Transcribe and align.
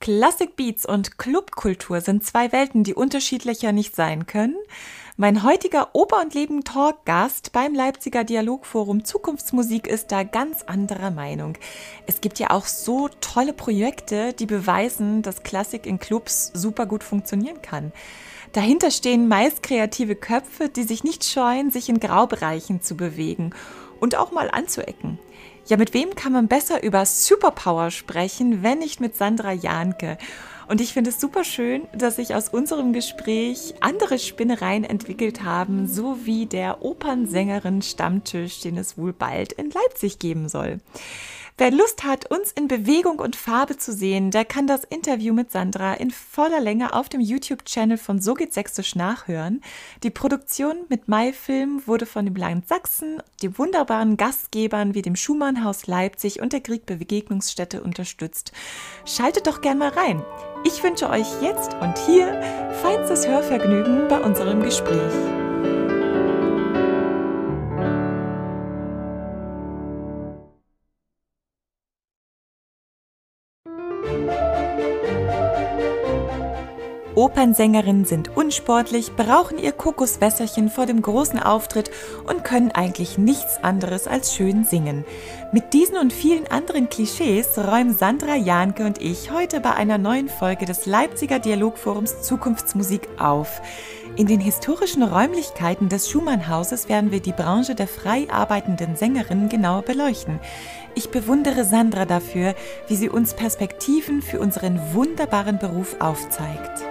Classic 0.00 0.56
Beats 0.56 0.86
und 0.86 1.18
Clubkultur 1.18 2.00
sind 2.00 2.24
zwei 2.24 2.52
Welten, 2.52 2.84
die 2.84 2.94
unterschiedlicher 2.94 3.72
nicht 3.72 3.94
sein 3.94 4.24
können. 4.24 4.56
Mein 5.18 5.42
heutiger 5.42 5.94
Oper- 5.94 6.22
und 6.22 6.32
Leben-Talk-Gast 6.32 7.52
beim 7.52 7.74
Leipziger 7.74 8.24
Dialogforum 8.24 9.04
Zukunftsmusik 9.04 9.86
ist 9.86 10.10
da 10.10 10.22
ganz 10.22 10.62
anderer 10.62 11.10
Meinung. 11.10 11.58
Es 12.06 12.22
gibt 12.22 12.38
ja 12.38 12.48
auch 12.48 12.64
so 12.64 13.10
tolle 13.20 13.52
Projekte, 13.52 14.32
die 14.32 14.46
beweisen, 14.46 15.20
dass 15.20 15.42
Klassik 15.42 15.84
in 15.84 15.98
Clubs 15.98 16.50
super 16.54 16.86
gut 16.86 17.04
funktionieren 17.04 17.60
kann. 17.60 17.92
Dahinter 18.54 18.90
stehen 18.90 19.28
meist 19.28 19.62
kreative 19.62 20.16
Köpfe, 20.16 20.70
die 20.70 20.84
sich 20.84 21.04
nicht 21.04 21.26
scheuen, 21.26 21.70
sich 21.70 21.90
in 21.90 22.00
Graubereichen 22.00 22.80
zu 22.80 22.96
bewegen 22.96 23.50
und 24.00 24.16
auch 24.16 24.32
mal 24.32 24.50
anzuecken. 24.50 25.18
Ja, 25.70 25.76
mit 25.76 25.94
wem 25.94 26.16
kann 26.16 26.32
man 26.32 26.48
besser 26.48 26.82
über 26.82 27.06
Superpower 27.06 27.92
sprechen, 27.92 28.64
wenn 28.64 28.80
nicht 28.80 29.00
mit 29.00 29.14
Sandra 29.14 29.52
Jahnke? 29.52 30.18
Und 30.66 30.80
ich 30.80 30.92
finde 30.92 31.10
es 31.10 31.20
super 31.20 31.44
schön, 31.44 31.82
dass 31.96 32.16
sich 32.16 32.34
aus 32.34 32.48
unserem 32.48 32.92
Gespräch 32.92 33.74
andere 33.78 34.18
Spinnereien 34.18 34.82
entwickelt 34.82 35.44
haben, 35.44 35.86
so 35.86 36.18
wie 36.24 36.46
der 36.46 36.82
Opernsängerin 36.82 37.82
Stammtisch, 37.82 38.58
den 38.62 38.78
es 38.78 38.98
wohl 38.98 39.12
bald 39.12 39.52
in 39.52 39.70
Leipzig 39.70 40.18
geben 40.18 40.48
soll. 40.48 40.80
Wer 41.60 41.70
Lust 41.70 42.04
hat, 42.04 42.30
uns 42.30 42.52
in 42.52 42.68
Bewegung 42.68 43.18
und 43.18 43.36
Farbe 43.36 43.76
zu 43.76 43.92
sehen, 43.92 44.30
der 44.30 44.46
kann 44.46 44.66
das 44.66 44.82
Interview 44.82 45.34
mit 45.34 45.52
Sandra 45.52 45.92
in 45.92 46.10
voller 46.10 46.58
Länge 46.58 46.94
auf 46.94 47.10
dem 47.10 47.20
YouTube-Channel 47.20 47.98
von 47.98 48.18
So 48.18 48.32
geht 48.32 48.54
Sächsisch 48.54 48.94
nachhören. 48.94 49.60
Die 50.02 50.08
Produktion 50.08 50.86
mit 50.88 51.08
Maifilm 51.08 51.82
wurde 51.84 52.06
von 52.06 52.24
dem 52.24 52.34
Land 52.34 52.66
Sachsen, 52.66 53.22
den 53.42 53.58
wunderbaren 53.58 54.16
Gastgebern 54.16 54.94
wie 54.94 55.02
dem 55.02 55.16
Schumannhaus 55.16 55.86
Leipzig 55.86 56.40
und 56.40 56.54
der 56.54 56.62
Kriegbegegnungsstätte 56.62 57.82
unterstützt. 57.82 58.52
Schaltet 59.04 59.46
doch 59.46 59.60
gern 59.60 59.76
mal 59.76 59.90
rein. 59.90 60.24
Ich 60.64 60.82
wünsche 60.82 61.10
euch 61.10 61.42
jetzt 61.42 61.74
und 61.74 61.98
hier 62.06 62.40
feinstes 62.80 63.28
Hörvergnügen 63.28 64.08
bei 64.08 64.18
unserem 64.18 64.62
Gespräch. 64.62 65.49
Opernsängerinnen 77.20 78.06
sind 78.06 78.34
unsportlich, 78.34 79.14
brauchen 79.14 79.58
ihr 79.58 79.72
Kokoswässerchen 79.72 80.70
vor 80.70 80.86
dem 80.86 81.02
großen 81.02 81.38
Auftritt 81.38 81.90
und 82.26 82.44
können 82.44 82.70
eigentlich 82.70 83.18
nichts 83.18 83.62
anderes 83.62 84.06
als 84.06 84.34
schön 84.34 84.64
singen. 84.64 85.04
Mit 85.52 85.74
diesen 85.74 85.98
und 85.98 86.14
vielen 86.14 86.46
anderen 86.46 86.88
Klischees 86.88 87.58
räumen 87.58 87.92
Sandra 87.92 88.36
Jahnke 88.36 88.86
und 88.86 89.02
ich 89.02 89.30
heute 89.30 89.60
bei 89.60 89.74
einer 89.74 89.98
neuen 89.98 90.30
Folge 90.30 90.64
des 90.64 90.86
Leipziger 90.86 91.38
Dialogforums 91.38 92.22
Zukunftsmusik 92.22 93.06
auf. 93.18 93.60
In 94.16 94.26
den 94.26 94.40
historischen 94.40 95.02
Räumlichkeiten 95.02 95.90
des 95.90 96.08
Schumannhauses 96.08 96.88
werden 96.88 97.10
wir 97.10 97.20
die 97.20 97.32
Branche 97.32 97.74
der 97.74 97.86
frei 97.86 98.28
arbeitenden 98.30 98.96
Sängerinnen 98.96 99.50
genauer 99.50 99.82
beleuchten. 99.82 100.40
Ich 100.94 101.10
bewundere 101.10 101.66
Sandra 101.66 102.06
dafür, 102.06 102.54
wie 102.88 102.96
sie 102.96 103.10
uns 103.10 103.34
Perspektiven 103.34 104.22
für 104.22 104.40
unseren 104.40 104.80
wunderbaren 104.94 105.58
Beruf 105.58 105.96
aufzeigt. 106.00 106.89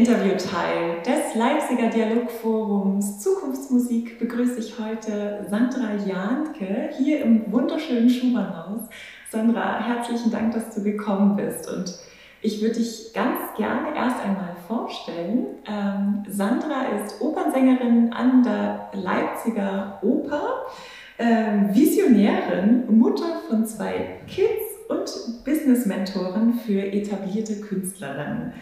Interviewteil 0.00 1.02
des 1.04 1.34
Leipziger 1.34 1.88
Dialogforums 1.88 3.20
Zukunftsmusik 3.20 4.18
begrüße 4.18 4.58
ich 4.58 4.78
heute 4.78 5.46
Sandra 5.50 5.94
Jahnke 6.06 6.90
hier 6.96 7.22
im 7.22 7.52
wunderschönen 7.52 8.08
Schumannhaus. 8.08 8.88
Sandra, 9.30 9.78
herzlichen 9.78 10.30
Dank, 10.30 10.54
dass 10.54 10.74
du 10.74 10.82
gekommen 10.82 11.36
bist 11.36 11.68
und 11.70 11.98
ich 12.40 12.62
würde 12.62 12.76
dich 12.76 13.12
ganz 13.12 13.38
gerne 13.56 13.94
erst 13.94 14.20
einmal 14.24 14.56
vorstellen. 14.70 15.46
Ähm, 15.66 16.22
Sandra 16.28 16.84
ist 16.96 17.20
Opernsängerin 17.20 18.12
an 18.12 18.44
der 18.44 18.88
Leipziger 18.92 19.98
Oper, 20.02 20.66
ähm, 21.18 21.74
Visionärin, 21.74 22.84
Mutter 22.96 23.40
von 23.48 23.66
zwei 23.66 24.20
Kids 24.28 24.62
und 24.88 25.44
Business-Mentorin 25.44 26.54
für 26.54 26.80
etablierte 26.80 27.60
Künstlerinnen. 27.60 28.52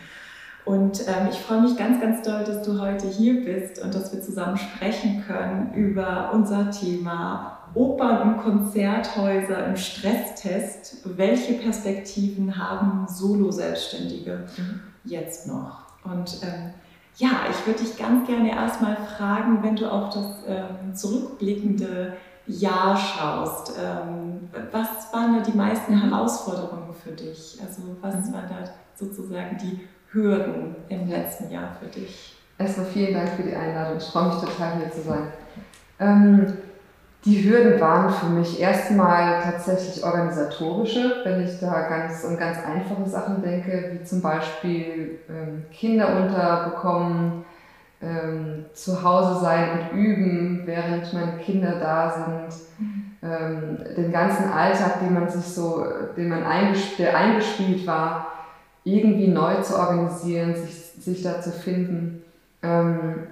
Und 0.65 1.01
ähm, 1.07 1.29
ich 1.31 1.39
freue 1.39 1.63
mich 1.63 1.77
ganz, 1.77 2.01
ganz 2.01 2.23
doll, 2.23 2.45
dass 2.45 2.63
du 2.63 2.81
heute 2.81 3.07
hier 3.07 3.45
bist 3.45 3.83
und 3.83 3.95
dass 3.95 4.13
wir 4.13 4.21
zusammen 4.21 4.57
sprechen 4.57 5.25
können 5.27 5.73
über 5.75 6.31
unser 6.33 6.71
Thema 6.71 7.59
Opern- 7.75 8.35
und 8.35 8.39
Konzerthäuser 8.39 9.67
im 9.67 9.77
Stresstest. 9.77 11.03
Welche 11.05 11.55
Perspektiven 11.55 12.59
haben 12.59 13.07
Solo-Selbstständige 13.09 14.47
mhm. 14.57 14.81
jetzt 15.05 15.47
noch? 15.47 15.88
Und 16.11 16.43
ähm, 16.43 16.73
ja, 17.17 17.31
ich 17.51 17.67
würde 17.67 17.81
dich 17.81 17.97
ganz 17.97 18.27
gerne 18.27 18.51
erstmal 18.51 18.97
fragen, 18.97 19.63
wenn 19.63 19.77
du 19.77 19.91
auf 19.91 20.15
das 20.15 20.45
ähm, 20.47 20.95
zurückblickende 20.95 22.17
Jahr 22.47 22.97
schaust, 22.97 23.73
ähm, 23.79 24.49
was 24.73 25.13
waren 25.13 25.37
da 25.37 25.43
die 25.43 25.57
meisten. 25.57 26.01
Herausforderungen 26.01 26.95
für 26.95 27.11
dich? 27.11 27.59
Also 27.61 27.83
was 28.01 28.15
mhm. 28.15 28.33
waren 28.33 28.49
da 28.49 28.71
sozusagen 28.95 29.59
die 29.59 29.81
Hürden 30.13 30.77
im 30.89 31.09
letzten 31.09 31.51
Jahr 31.51 31.77
für 31.79 31.87
dich? 31.87 32.37
Erstmal 32.59 32.87
vielen 32.87 33.15
Dank 33.15 33.31
für 33.31 33.43
die 33.43 33.55
Einladung. 33.55 33.99
Ich 33.99 34.05
freue 34.05 34.29
mich 34.29 34.37
total 34.37 34.79
hier 34.79 34.91
zu 34.91 35.03
sein. 35.03 35.33
Die 37.25 37.43
Hürden 37.43 37.81
waren 37.81 38.11
für 38.11 38.27
mich 38.27 38.61
erstmal 38.61 39.43
tatsächlich 39.43 40.05
organisatorische, 40.05 41.17
wenn 41.25 41.45
ich 41.45 41.59
da 41.61 41.89
ganz 41.89 42.25
an 42.25 42.39
ganz 42.39 42.59
einfache 42.65 43.09
Sachen 43.09 43.43
denke, 43.43 43.91
wie 43.93 44.05
zum 44.05 44.23
Beispiel 44.23 45.19
ähm, 45.29 45.65
Kinder 45.73 46.17
unterbekommen, 46.17 47.45
ähm, 48.01 48.67
zu 48.73 49.03
Hause 49.03 49.41
sein 49.41 49.69
und 49.73 49.99
üben, 49.99 50.63
während 50.65 51.13
meine 51.13 51.39
Kinder 51.39 51.81
da 51.81 52.49
sind, 52.49 52.61
ähm, 53.23 53.79
den 53.97 54.13
ganzen 54.13 54.51
Alltag, 54.53 55.01
den 55.01 55.15
man 55.15 55.29
sich 55.29 55.45
so, 55.45 55.85
den 56.17 56.29
man 56.29 56.45
eingespielt, 56.45 56.99
der 57.01 57.19
eingespielt 57.19 57.85
war, 57.87 58.29
irgendwie 58.85 59.29
neu 59.29 59.57
zu 59.57 59.77
organisieren, 59.77 60.55
sich, 60.55 60.75
sich 60.75 61.23
da 61.23 61.41
zu 61.41 61.51
finden. 61.51 62.23
Ähm, 62.63 63.25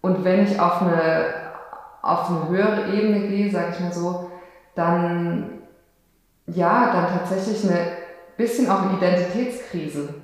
und 0.00 0.24
wenn 0.24 0.44
ich 0.44 0.60
auf 0.60 0.82
eine, 0.82 1.24
auf 2.06 2.30
eine 2.30 2.48
höhere 2.48 2.92
Ebene 2.92 3.28
gehe, 3.28 3.50
sage 3.50 3.72
ich 3.72 3.80
mal 3.80 3.92
so, 3.92 4.30
dann 4.74 5.50
ja, 6.46 6.92
dann 6.92 7.18
tatsächlich 7.18 7.68
eine 7.68 7.80
bisschen 8.36 8.70
auch 8.70 8.82
eine 8.82 8.98
Identitätskrise, 8.98 10.14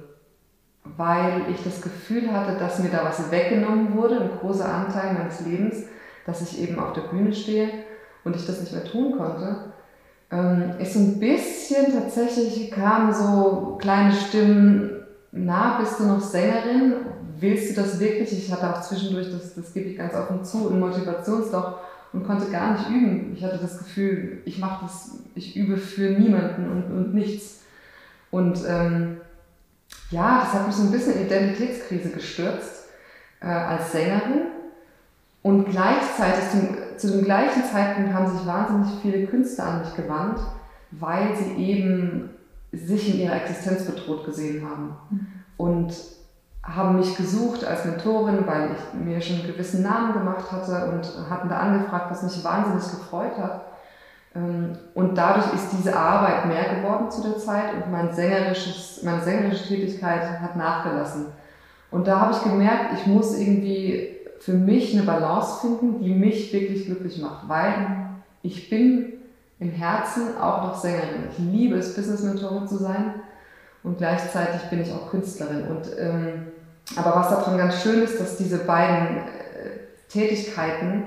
weil 0.84 1.42
ich 1.50 1.64
das 1.64 1.80
Gefühl 1.82 2.32
hatte, 2.32 2.56
dass 2.58 2.78
mir 2.78 2.90
da 2.90 3.04
was 3.04 3.30
weggenommen 3.30 3.94
wurde, 3.94 4.20
ein 4.20 4.30
großer 4.40 4.72
Anteil 4.72 5.14
meines 5.14 5.40
Lebens, 5.40 5.84
dass 6.26 6.42
ich 6.42 6.60
eben 6.60 6.78
auf 6.78 6.92
der 6.92 7.02
Bühne 7.02 7.32
stehe 7.32 7.68
und 8.24 8.36
ich 8.36 8.46
das 8.46 8.60
nicht 8.60 8.72
mehr 8.72 8.84
tun 8.84 9.16
konnte 9.16 9.72
ähm, 10.32 10.72
ist 10.78 10.96
ein 10.96 11.20
bisschen 11.20 11.92
tatsächlich, 11.92 12.70
kamen 12.70 13.12
so 13.12 13.76
kleine 13.80 14.12
Stimmen, 14.12 15.04
na, 15.30 15.78
bist 15.78 16.00
du 16.00 16.04
noch 16.04 16.20
Sängerin? 16.20 16.94
Willst 17.42 17.70
du 17.70 17.82
das 17.82 17.98
wirklich? 17.98 18.32
Ich 18.32 18.52
hatte 18.52 18.72
auch 18.72 18.80
zwischendurch, 18.82 19.26
das, 19.32 19.56
das 19.56 19.74
gebe 19.74 19.88
ich 19.88 19.98
ganz 19.98 20.14
offen 20.14 20.44
zu, 20.44 20.70
ein 20.70 20.78
Motivationsloch 20.78 21.78
und 22.12 22.24
konnte 22.24 22.48
gar 22.52 22.74
nicht 22.74 22.88
üben. 22.88 23.34
Ich 23.36 23.42
hatte 23.42 23.58
das 23.58 23.78
Gefühl, 23.78 24.42
ich 24.44 24.60
mache 24.60 24.84
das, 24.84 25.18
ich 25.34 25.56
übe 25.56 25.76
für 25.76 26.10
niemanden 26.10 26.70
und, 26.70 26.84
und 26.84 27.14
nichts. 27.14 27.62
Und 28.30 28.60
ähm, 28.68 29.16
ja, 30.12 30.42
das 30.44 30.52
hat 30.52 30.68
mich 30.68 30.76
so 30.76 30.84
ein 30.84 30.92
bisschen 30.92 31.16
in 31.16 31.26
Identitätskrise 31.26 32.10
gestürzt 32.10 32.84
äh, 33.40 33.46
als 33.46 33.90
Sängerin. 33.90 34.42
Und 35.42 35.64
gleichzeitig 35.64 36.48
zum, 36.52 36.76
zu 36.96 37.10
dem 37.10 37.24
gleichen 37.24 37.64
Zeitpunkt 37.64 38.14
haben 38.14 38.38
sich 38.38 38.46
wahnsinnig 38.46 39.00
viele 39.02 39.26
Künstler 39.26 39.64
an 39.64 39.80
mich 39.80 39.96
gewandt, 39.96 40.38
weil 40.92 41.34
sie 41.34 41.60
eben 41.60 42.30
sich 42.70 43.12
in 43.12 43.20
ihrer 43.22 43.42
Existenz 43.42 43.84
bedroht 43.84 44.26
gesehen 44.26 44.64
haben. 44.64 44.96
Mhm. 45.10 45.26
Und 45.56 45.92
haben 46.62 46.96
mich 46.96 47.16
gesucht 47.16 47.64
als 47.64 47.84
Mentorin, 47.84 48.46
weil 48.46 48.70
ich 48.70 49.04
mir 49.04 49.20
schon 49.20 49.40
einen 49.40 49.48
gewissen 49.48 49.82
Namen 49.82 50.12
gemacht 50.12 50.50
hatte 50.52 50.92
und 50.92 51.28
hatten 51.28 51.48
da 51.48 51.58
angefragt, 51.58 52.10
was 52.10 52.22
mich 52.22 52.44
wahnsinnig 52.44 52.84
gefreut 52.84 53.36
hat. 53.36 53.62
Ähm, 54.34 54.78
und 54.94 55.16
dadurch 55.16 55.52
ist 55.54 55.70
diese 55.76 55.96
Arbeit 55.96 56.46
mehr 56.46 56.76
geworden 56.76 57.10
zu 57.10 57.22
der 57.22 57.38
Zeit 57.38 57.74
und 57.74 57.90
mein 57.90 58.14
sängerisches, 58.14 59.02
meine 59.02 59.20
sängerische 59.20 59.68
Tätigkeit 59.68 60.40
hat 60.40 60.56
nachgelassen. 60.56 61.26
Und 61.90 62.06
da 62.06 62.20
habe 62.20 62.32
ich 62.32 62.42
gemerkt, 62.42 62.94
ich 62.94 63.06
muss 63.06 63.36
irgendwie 63.38 64.16
für 64.38 64.54
mich 64.54 64.94
eine 64.94 65.02
Balance 65.02 65.60
finden, 65.60 66.00
die 66.00 66.14
mich 66.14 66.52
wirklich 66.52 66.86
glücklich 66.86 67.20
macht, 67.20 67.48
weil 67.48 67.74
ich 68.42 68.70
bin 68.70 69.12
im 69.58 69.70
Herzen 69.70 70.36
auch 70.40 70.62
noch 70.62 70.76
Sängerin. 70.76 71.28
Ich 71.30 71.38
liebe 71.38 71.76
es, 71.76 71.94
Business 71.94 72.22
Mentorin 72.22 72.66
zu 72.66 72.76
sein 72.76 73.14
und 73.82 73.98
gleichzeitig 73.98 74.62
bin 74.70 74.80
ich 74.80 74.92
auch 74.92 75.10
Künstlerin. 75.10 75.66
Und 75.68 75.86
ähm, 75.98 76.51
aber 76.96 77.16
was 77.16 77.30
daran 77.30 77.58
ganz 77.58 77.82
schön 77.82 78.02
ist, 78.02 78.20
dass 78.20 78.36
diese 78.36 78.58
beiden 78.58 79.18
äh, 79.18 79.22
Tätigkeiten 80.08 81.04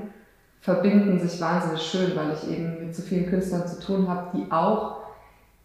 verbinden 0.61 1.19
sich 1.19 1.39
wahnsinnig 1.39 1.81
schön, 1.81 2.15
weil 2.15 2.33
ich 2.33 2.49
eben 2.49 2.87
mit 2.87 2.95
so 2.95 3.03
vielen 3.03 3.29
Künstlern 3.29 3.67
zu 3.67 3.79
tun 3.79 4.07
habe, 4.07 4.35
die 4.35 4.51
auch 4.51 5.01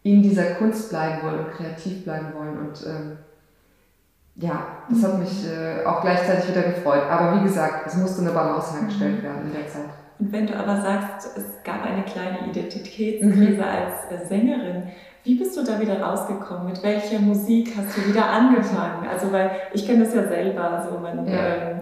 in 0.03 0.21
dieser 0.21 0.55
Kunst 0.55 0.89
bleiben 0.89 1.23
wollen 1.23 1.45
und 1.45 1.51
kreativ 1.51 2.03
bleiben 2.03 2.33
wollen. 2.35 2.59
Und 2.59 2.85
ähm, 2.85 3.17
ja, 4.35 4.65
das 4.89 5.03
hat 5.03 5.19
mich 5.19 5.47
äh, 5.47 5.85
auch 5.85 6.01
gleichzeitig 6.01 6.49
wieder 6.49 6.63
gefreut. 6.63 7.03
Aber 7.09 7.39
wie 7.39 7.43
gesagt, 7.43 7.87
es 7.87 7.95
musste 7.97 8.21
eine 8.21 8.31
Balance 8.31 8.73
hergestellt 8.73 9.19
mhm. 9.19 9.23
werden 9.23 9.47
in 9.47 9.53
der 9.53 9.67
Zeit. 9.67 9.89
Und 10.21 10.31
wenn 10.31 10.45
du 10.45 10.55
aber 10.55 10.79
sagst, 10.79 11.35
es 11.35 11.63
gab 11.63 11.83
eine 11.83 12.03
kleine 12.03 12.47
Identitätskrise 12.51 13.25
mhm. 13.25 13.63
als 13.63 14.21
äh, 14.21 14.25
Sängerin, 14.27 14.83
wie 15.23 15.35
bist 15.35 15.57
du 15.57 15.63
da 15.63 15.79
wieder 15.79 15.99
rausgekommen? 15.99 16.67
Mit 16.67 16.83
welcher 16.83 17.19
Musik 17.19 17.73
hast 17.75 17.97
du 17.97 18.07
wieder 18.07 18.27
angefangen? 18.27 19.07
Also, 19.11 19.31
weil 19.31 19.49
ich 19.73 19.85
kenne 19.85 20.05
das 20.05 20.13
ja 20.13 20.27
selber, 20.27 20.87
so 20.89 20.99
man, 20.99 21.27
ja. 21.27 21.33
Ähm, 21.33 21.79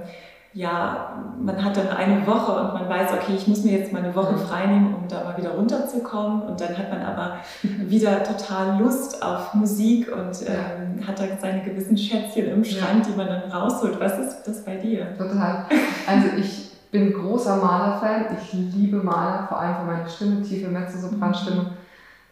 ja, 0.52 1.22
man 1.40 1.64
hat 1.64 1.78
dann 1.78 1.90
eine 1.90 2.26
Woche 2.26 2.52
und 2.60 2.74
man 2.74 2.90
weiß, 2.90 3.12
okay, 3.14 3.34
ich 3.36 3.48
muss 3.48 3.64
mir 3.64 3.78
jetzt 3.78 3.94
mal 3.94 4.04
eine 4.04 4.16
Woche 4.16 4.34
mhm. 4.34 4.40
freinehmen, 4.40 4.96
um 4.96 5.08
da 5.08 5.24
mal 5.24 5.38
wieder 5.38 5.52
runterzukommen. 5.52 6.42
Und 6.44 6.60
dann 6.60 6.78
hat 6.78 6.90
man 6.90 7.02
aber 7.02 7.38
wieder 7.62 8.24
total 8.24 8.80
Lust 8.80 9.22
auf 9.22 9.54
Musik 9.54 10.12
und 10.12 10.48
ähm, 10.48 11.06
hat 11.06 11.20
da 11.20 11.26
seine 11.40 11.62
gewissen 11.62 11.98
Schätzchen 11.98 12.48
im 12.48 12.64
Schrank, 12.64 13.06
ja. 13.06 13.12
die 13.12 13.18
man 13.18 13.28
dann 13.28 13.52
rausholt. 13.52 14.00
Was 14.00 14.18
ist 14.18 14.44
das 14.44 14.64
bei 14.66 14.78
dir? 14.78 15.16
Total. 15.18 15.66
Also 16.08 16.28
ich 16.38 16.69
bin 16.92 17.14
großer 17.14 17.58
Malerfan. 17.58 18.26
Ich 18.38 18.54
liebe 18.54 18.98
Maler, 18.98 19.46
vor 19.48 19.60
allem 19.60 19.76
für 19.76 19.86
meine 19.86 20.10
Stimme, 20.10 20.42
tiefe 20.42 20.70
Mezzosopranstimme. 20.70 21.72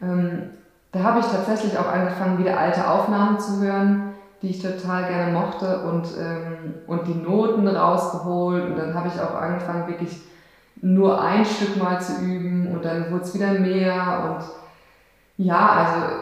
Ähm, 0.02 0.50
da 0.92 1.04
habe 1.04 1.20
ich 1.20 1.26
tatsächlich 1.26 1.78
auch 1.78 1.88
angefangen, 1.88 2.40
wieder 2.40 2.60
alte 2.60 2.90
Aufnahmen 2.90 3.40
zu 3.40 3.62
hören 3.62 4.08
die 4.42 4.50
ich 4.50 4.62
total 4.62 5.08
gerne 5.08 5.32
mochte 5.32 5.82
und, 5.82 6.08
ähm, 6.20 6.76
und 6.86 7.08
die 7.08 7.16
Noten 7.16 7.68
rausgeholt. 7.68 8.66
Und 8.66 8.78
dann 8.78 8.94
habe 8.94 9.08
ich 9.08 9.20
auch 9.20 9.34
angefangen, 9.34 9.88
wirklich 9.88 10.22
nur 10.82 11.20
ein 11.20 11.44
Stück 11.44 11.82
mal 11.82 12.00
zu 12.00 12.22
üben 12.22 12.68
und 12.68 12.86
dann 12.86 13.12
wurde 13.12 13.24
es 13.24 13.34
wieder 13.34 13.54
mehr. 13.54 14.38
Und 14.38 15.46
ja, 15.46 15.70
also 15.70 16.16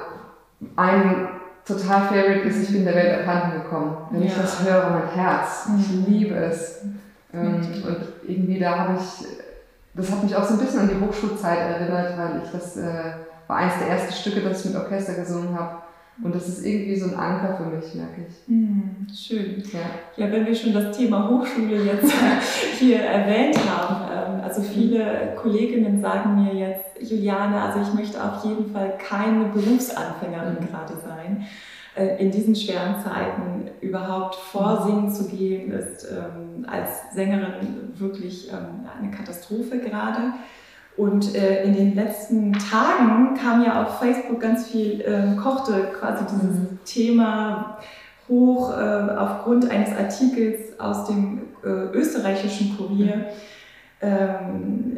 ein 0.77 1.27
total 1.65 2.01
Favorite 2.03 2.47
ist, 2.47 2.63
ich 2.63 2.75
bin 2.75 2.85
der 2.85 2.95
Welt 2.95 3.19
abhanden 3.19 3.61
gekommen. 3.61 3.97
Wenn 4.11 4.21
ja. 4.21 4.27
ich 4.27 4.37
das 4.37 4.63
höre, 4.63 4.89
mein 4.91 5.09
Herz, 5.09 5.69
ich 5.77 5.89
mhm. 5.89 6.05
liebe 6.07 6.35
es. 6.35 6.85
Ähm, 7.35 7.55
und 7.55 7.97
irgendwie 8.27 8.59
da 8.59 8.77
habe 8.77 8.99
ich, 8.99 9.27
das 9.93 10.11
hat 10.11 10.23
mich 10.23 10.35
auch 10.35 10.43
so 10.43 10.55
ein 10.55 10.59
bisschen 10.59 10.81
an 10.81 10.89
die 10.89 11.05
Hochschulzeit 11.05 11.57
erinnert, 11.57 12.17
weil 12.17 12.41
ich 12.43 12.51
das 12.51 12.77
äh, 12.77 13.13
war 13.47 13.57
eines 13.57 13.77
der 13.79 13.89
ersten 13.89 14.13
Stücke, 14.13 14.41
das 14.41 14.65
ich 14.65 14.73
mit 14.73 14.81
Orchester 14.81 15.13
gesungen 15.13 15.57
habe. 15.57 15.77
Und 16.23 16.33
das 16.33 16.47
ist 16.47 16.65
irgendwie 16.65 16.95
so 16.95 17.07
ein 17.07 17.15
Anker 17.15 17.57
für 17.57 17.75
mich, 17.75 17.93
merke 17.93 18.25
ich. 18.27 18.47
Mm, 18.47 19.05
schön. 19.13 19.61
Ja. 19.73 20.25
ja, 20.25 20.31
wenn 20.31 20.45
wir 20.45 20.55
schon 20.55 20.73
das 20.73 20.95
Thema 20.95 21.29
Hochschule 21.29 21.83
jetzt 21.83 22.13
hier 22.79 23.01
erwähnt 23.01 23.57
haben, 23.69 24.37
ähm, 24.37 24.41
also 24.41 24.61
viele 24.61 25.35
Kolleginnen 25.35 25.99
sagen 25.99 26.41
mir 26.41 26.53
jetzt, 26.53 27.01
Juliane, 27.01 27.61
also 27.61 27.81
ich 27.81 27.93
möchte 27.93 28.23
auf 28.23 28.45
jeden 28.45 28.71
Fall 28.71 28.97
keine 28.97 29.45
Berufsanfängerin 29.45 30.57
mhm. 30.61 30.67
gerade 30.67 30.93
sein. 31.05 31.45
Äh, 31.95 32.17
in 32.17 32.29
diesen 32.29 32.55
schweren 32.55 32.95
Zeiten 33.01 33.69
überhaupt 33.79 34.35
vorsingen 34.35 35.13
zu 35.13 35.29
gehen, 35.29 35.71
ist 35.71 36.07
ähm, 36.11 36.65
als 36.67 37.13
Sängerin 37.13 37.93
wirklich 37.95 38.51
ähm, 38.51 38.85
eine 38.99 39.11
Katastrophe 39.11 39.79
gerade. 39.79 40.33
Und 40.97 41.35
äh, 41.35 41.63
in 41.63 41.73
den 41.73 41.95
letzten 41.95 42.53
Tagen 42.53 43.35
kam 43.41 43.63
ja 43.63 43.83
auf 43.83 43.99
Facebook 43.99 44.39
ganz 44.39 44.67
viel, 44.67 45.01
äh, 45.01 45.35
kochte 45.41 45.89
quasi 45.99 46.25
dieses 46.25 46.55
mhm. 46.55 46.79
Thema 46.85 47.77
hoch 48.27 48.71
äh, 48.71 49.11
aufgrund 49.17 49.69
eines 49.69 49.95
Artikels 49.95 50.79
aus 50.79 51.05
dem 51.05 51.41
äh, 51.63 51.67
österreichischen 51.93 52.77
Kurier, 52.77 53.25
ähm, 54.05 54.97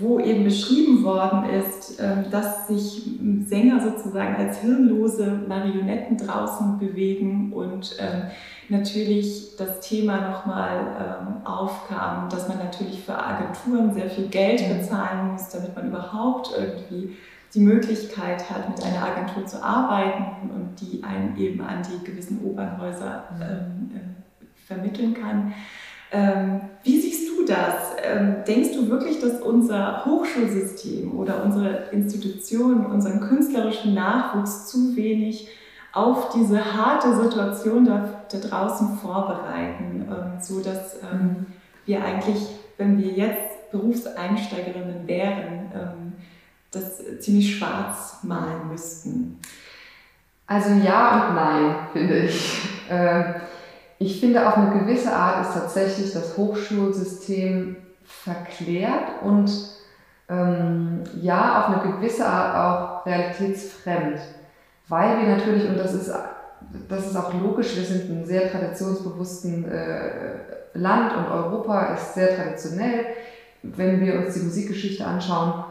wo 0.00 0.18
eben 0.18 0.44
beschrieben 0.44 1.04
worden 1.04 1.44
ist, 1.50 2.00
ähm, 2.00 2.24
dass 2.30 2.66
sich 2.66 3.02
Sänger 3.46 3.80
sozusagen 3.80 4.34
als 4.36 4.58
hirnlose 4.58 5.42
Marionetten 5.46 6.16
draußen 6.16 6.78
bewegen 6.78 7.52
und 7.52 7.96
ähm, 8.00 8.22
natürlich 8.68 9.56
das 9.56 9.80
Thema 9.80 10.30
nochmal 10.30 11.42
aufkam, 11.44 12.28
dass 12.28 12.48
man 12.48 12.58
natürlich 12.58 13.02
für 13.02 13.18
Agenturen 13.18 13.92
sehr 13.92 14.08
viel 14.08 14.28
Geld 14.28 14.62
mhm. 14.62 14.78
bezahlen 14.78 15.32
muss, 15.32 15.48
damit 15.48 15.74
man 15.74 15.88
überhaupt 15.88 16.50
irgendwie 16.56 17.16
die 17.52 17.60
Möglichkeit 17.60 18.48
hat, 18.48 18.68
mit 18.68 18.80
einer 18.84 19.04
Agentur 19.04 19.44
zu 19.44 19.60
arbeiten 19.60 20.50
und 20.50 20.80
die 20.80 21.02
einen 21.02 21.36
eben 21.36 21.60
an 21.60 21.82
die 21.82 22.04
gewissen 22.08 22.44
Opernhäuser 22.44 23.24
mhm. 23.36 23.90
äh, 23.96 24.66
vermitteln 24.66 25.14
kann. 25.14 25.52
Wie 26.82 27.00
du 27.00 27.10
das? 27.50 27.74
Ähm, 28.02 28.36
denkst 28.46 28.72
du 28.74 28.88
wirklich, 28.88 29.20
dass 29.20 29.40
unser 29.40 30.04
Hochschulsystem 30.04 31.18
oder 31.18 31.44
unsere 31.44 31.90
Institutionen 31.90 32.86
unseren 32.86 33.20
künstlerischen 33.20 33.94
Nachwuchs 33.94 34.68
zu 34.68 34.96
wenig 34.96 35.48
auf 35.92 36.30
diese 36.30 36.76
harte 36.76 37.14
Situation 37.16 37.84
da, 37.84 38.22
da 38.30 38.38
draußen 38.38 38.96
vorbereiten, 38.98 40.08
ähm, 40.08 40.40
so 40.40 40.60
dass 40.60 40.96
ähm, 41.02 41.46
wir 41.84 42.04
eigentlich, 42.04 42.46
wenn 42.78 42.98
wir 42.98 43.08
jetzt 43.08 43.70
Berufseinsteigerinnen 43.70 45.06
wären, 45.06 45.72
ähm, 45.74 46.12
das 46.70 47.02
ziemlich 47.20 47.56
schwarz 47.56 48.18
malen 48.22 48.68
müssten? 48.70 49.40
Also 50.46 50.70
ja 50.84 51.28
und 51.28 51.34
nein, 51.36 51.76
finde 51.92 52.18
ich. 52.20 52.60
Ähm, 52.88 53.34
ich 54.02 54.18
finde, 54.18 54.48
auf 54.48 54.56
eine 54.56 54.80
gewisse 54.80 55.12
Art 55.12 55.46
ist 55.46 55.52
tatsächlich 55.52 56.14
das 56.14 56.38
Hochschulsystem 56.38 57.76
verklärt 58.02 59.22
und 59.22 59.50
ähm, 60.30 61.04
ja, 61.20 61.60
auf 61.60 61.84
eine 61.84 61.92
gewisse 61.92 62.26
Art 62.26 63.02
auch 63.02 63.06
realitätsfremd. 63.06 64.18
Weil 64.88 65.18
wir 65.18 65.36
natürlich, 65.36 65.68
und 65.68 65.76
das 65.76 65.92
ist, 65.92 66.10
das 66.88 67.08
ist 67.08 67.16
auch 67.16 67.34
logisch, 67.34 67.76
wir 67.76 67.84
sind 67.84 68.10
ein 68.10 68.24
sehr 68.24 68.50
traditionsbewussten 68.50 69.70
äh, 69.70 70.08
Land 70.72 71.14
und 71.16 71.30
Europa 71.30 71.92
ist 71.92 72.14
sehr 72.14 72.34
traditionell, 72.34 73.04
wenn 73.62 74.00
wir 74.00 74.18
uns 74.20 74.32
die 74.32 74.40
Musikgeschichte 74.40 75.04
anschauen. 75.04 75.64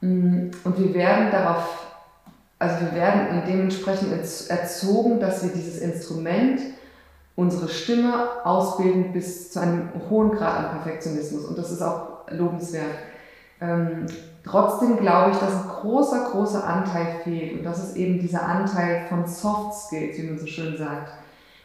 Mm, 0.00 0.50
und 0.64 0.78
wir 0.78 0.92
werden 0.92 1.30
darauf, 1.30 1.86
also 2.58 2.84
wir 2.84 3.00
werden 3.00 3.44
dementsprechend 3.46 4.10
erzogen, 4.48 5.20
dass 5.20 5.44
wir 5.44 5.52
dieses 5.52 5.78
Instrument, 5.78 6.60
unsere 7.36 7.68
Stimme 7.68 8.44
ausbilden 8.44 9.12
bis 9.12 9.52
zu 9.52 9.60
einem 9.60 9.90
hohen 10.08 10.32
Grad 10.32 10.58
an 10.58 10.70
Perfektionismus. 10.70 11.44
Und 11.44 11.58
das 11.58 11.70
ist 11.70 11.82
auch 11.82 12.28
lobenswert. 12.30 12.96
Ähm, 13.60 14.06
trotzdem 14.42 14.96
glaube 14.96 15.32
ich, 15.32 15.38
dass 15.38 15.52
ein 15.52 15.68
großer, 15.68 16.30
großer 16.30 16.66
Anteil 16.66 17.20
fehlt. 17.22 17.58
Und 17.58 17.64
das 17.64 17.84
ist 17.84 17.96
eben 17.96 18.18
dieser 18.18 18.42
Anteil 18.42 19.06
von 19.08 19.26
Soft 19.26 19.74
Skills, 19.74 20.16
wie 20.18 20.28
man 20.28 20.38
so 20.38 20.46
schön 20.46 20.76
sagt. 20.76 21.12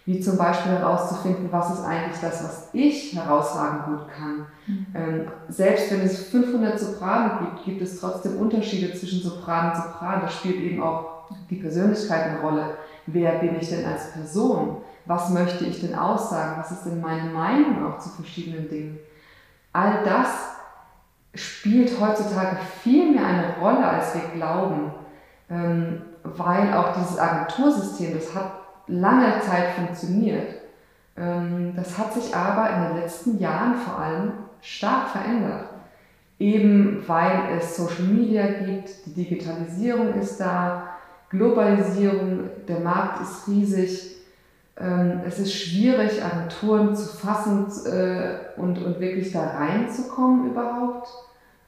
Wie 0.05 0.19
zum 0.19 0.37
Beispiel 0.37 0.71
herauszufinden, 0.73 1.49
was 1.51 1.79
ist 1.79 1.85
eigentlich 1.85 2.19
das, 2.19 2.43
was 2.43 2.69
ich 2.73 3.15
herausragend 3.15 3.85
gut 3.85 4.07
kann. 4.09 4.47
Mhm. 4.67 4.85
Ähm, 4.95 5.27
selbst 5.47 5.91
wenn 5.91 6.01
es 6.01 6.25
500 6.25 6.79
Sopranen 6.79 7.39
gibt, 7.39 7.65
gibt 7.65 7.81
es 7.81 7.99
trotzdem 7.99 8.37
Unterschiede 8.37 8.93
zwischen 8.93 9.21
Sopran 9.21 9.69
und 9.69 9.77
Sopran. 9.77 10.21
Da 10.21 10.27
spielt 10.27 10.59
eben 10.59 10.81
auch 10.81 11.29
die 11.49 11.57
Persönlichkeit 11.57 12.23
eine 12.23 12.41
Rolle. 12.41 12.77
Wer 13.05 13.33
bin 13.33 13.55
ich 13.59 13.69
denn 13.69 13.85
als 13.85 14.11
Person? 14.11 14.77
Was 15.05 15.29
möchte 15.29 15.65
ich 15.65 15.81
denn 15.81 15.95
aussagen, 15.95 16.59
was 16.59 16.71
ist 16.71 16.85
denn 16.85 17.01
meine 17.01 17.29
Meinung 17.29 17.85
auch 17.85 17.99
zu 17.99 18.09
verschiedenen 18.09 18.69
Dingen. 18.69 18.99
All 19.73 20.03
das 20.03 20.51
spielt 21.33 21.99
heutzutage 21.99 22.57
viel 22.83 23.11
mehr 23.13 23.25
eine 23.25 23.57
Rolle, 23.59 23.85
als 23.85 24.13
wir 24.13 24.21
glauben, 24.35 24.91
ähm, 25.49 26.01
weil 26.23 26.73
auch 26.73 26.93
dieses 26.93 27.17
Agentursystem, 27.17 28.13
das 28.13 28.35
hat 28.35 28.51
lange 28.87 29.39
Zeit 29.39 29.69
funktioniert. 29.75 30.55
Ähm, 31.17 31.73
das 31.75 31.97
hat 31.97 32.13
sich 32.13 32.35
aber 32.35 32.69
in 32.69 32.83
den 32.89 33.01
letzten 33.01 33.39
Jahren 33.39 33.75
vor 33.75 33.99
allem 33.99 34.31
stark 34.61 35.09
verändert. 35.09 35.69
Eben 36.39 37.03
weil 37.07 37.55
es 37.57 37.77
Social 37.77 38.05
Media 38.05 38.45
gibt, 38.65 39.05
die 39.05 39.13
Digitalisierung 39.13 40.13
ist 40.15 40.39
da, 40.39 40.87
Globalisierung, 41.29 42.49
der 42.67 42.79
Markt 42.79 43.21
ist 43.21 43.47
riesig 43.47 44.10
es 45.27 45.39
ist 45.39 45.53
schwierig, 45.53 46.23
Agenturen 46.23 46.95
zu 46.95 47.07
fassen 47.07 47.67
äh, 47.85 48.59
und, 48.59 48.83
und 48.83 48.99
wirklich 48.99 49.31
da 49.31 49.51
reinzukommen 49.51 50.51
überhaupt. 50.51 51.07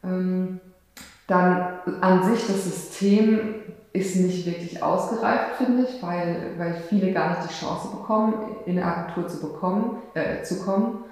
Ähm, 0.03 0.59
dann 1.27 1.79
an 2.01 2.23
sich 2.23 2.47
das 2.47 2.63
System 2.63 3.55
ist 3.93 4.15
nicht 4.15 4.45
wirklich 4.45 4.81
ausgereift, 4.81 5.57
finde 5.57 5.83
ich, 5.83 6.01
weil, 6.01 6.55
weil 6.57 6.73
viele 6.89 7.13
gar 7.13 7.29
nicht 7.29 7.49
die 7.49 7.53
Chance 7.53 7.89
bekommen, 7.95 8.33
in 8.65 8.79
eine 8.79 8.85
Agentur 8.85 9.27
zu, 9.27 9.39
bekommen, 9.39 9.97
äh, 10.15 10.41
zu 10.41 10.63
kommen. 10.63 11.05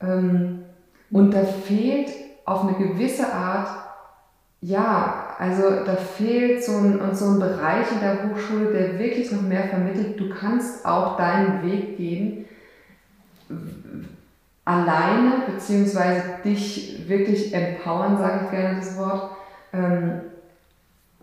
Ähm, 0.00 0.64
und 1.10 1.32
da 1.32 1.44
fehlt 1.44 2.10
auf 2.46 2.62
eine 2.62 2.74
gewisse 2.74 3.32
Art 3.32 3.68
ja, 4.62 5.29
also 5.40 5.62
da 5.86 5.96
fehlt 5.96 6.62
so 6.62 6.72
ein, 6.72 7.00
so 7.14 7.24
ein 7.30 7.38
Bereich 7.38 7.90
in 7.92 8.00
der 8.00 8.28
Hochschule, 8.28 8.70
der 8.72 8.98
wirklich 8.98 9.32
noch 9.32 9.40
mehr 9.40 9.68
vermittelt, 9.68 10.20
du 10.20 10.28
kannst 10.28 10.84
auch 10.84 11.16
deinen 11.16 11.62
Weg 11.62 11.96
gehen, 11.96 12.44
alleine, 14.66 15.44
beziehungsweise 15.50 16.22
dich 16.44 17.08
wirklich 17.08 17.54
empowern, 17.54 18.18
sage 18.18 18.40
ich 18.44 18.50
gerne 18.50 18.80
das 18.80 18.98
Wort, 18.98 19.30
ähm, 19.72 20.20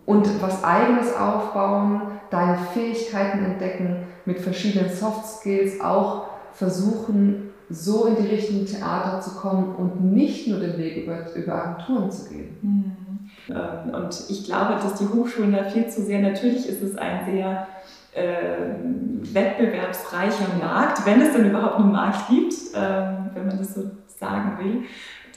und 0.04 0.42
was 0.42 0.64
eigenes 0.64 1.14
aufbauen, 1.14 2.02
deine 2.30 2.58
Fähigkeiten 2.74 3.44
entdecken, 3.44 3.98
mit 4.24 4.40
verschiedenen 4.40 4.90
Soft 4.90 5.26
Skills 5.26 5.80
auch 5.80 6.26
versuchen, 6.54 7.50
so 7.70 8.06
in 8.06 8.16
die 8.16 8.28
richtigen 8.28 8.66
Theater 8.66 9.20
zu 9.20 9.36
kommen 9.36 9.76
und 9.76 10.12
nicht 10.12 10.48
nur 10.48 10.58
den 10.58 10.76
Weg 10.76 11.04
über, 11.04 11.32
über 11.36 11.54
Agenturen 11.54 12.10
zu 12.10 12.28
gehen. 12.28 12.56
Mhm. 12.62 13.07
Ähm, 13.50 13.94
und 13.94 14.24
ich 14.28 14.44
glaube, 14.44 14.74
dass 14.74 14.94
die 14.94 15.06
Hochschulen 15.06 15.52
da 15.52 15.64
viel 15.64 15.88
zu 15.88 16.02
sehr, 16.02 16.20
natürlich 16.20 16.68
ist 16.68 16.82
es 16.82 16.96
ein 16.96 17.20
sehr 17.26 17.66
äh, 18.12 19.34
wettbewerbsreicher 19.34 20.48
Markt, 20.60 21.04
wenn 21.06 21.20
es 21.20 21.32
denn 21.32 21.48
überhaupt 21.48 21.76
einen 21.76 21.92
Markt 21.92 22.28
gibt, 22.28 22.52
äh, 22.74 22.80
wenn 23.34 23.46
man 23.46 23.58
das 23.58 23.74
so 23.74 23.90
sagen 24.18 24.58
will. 24.58 24.82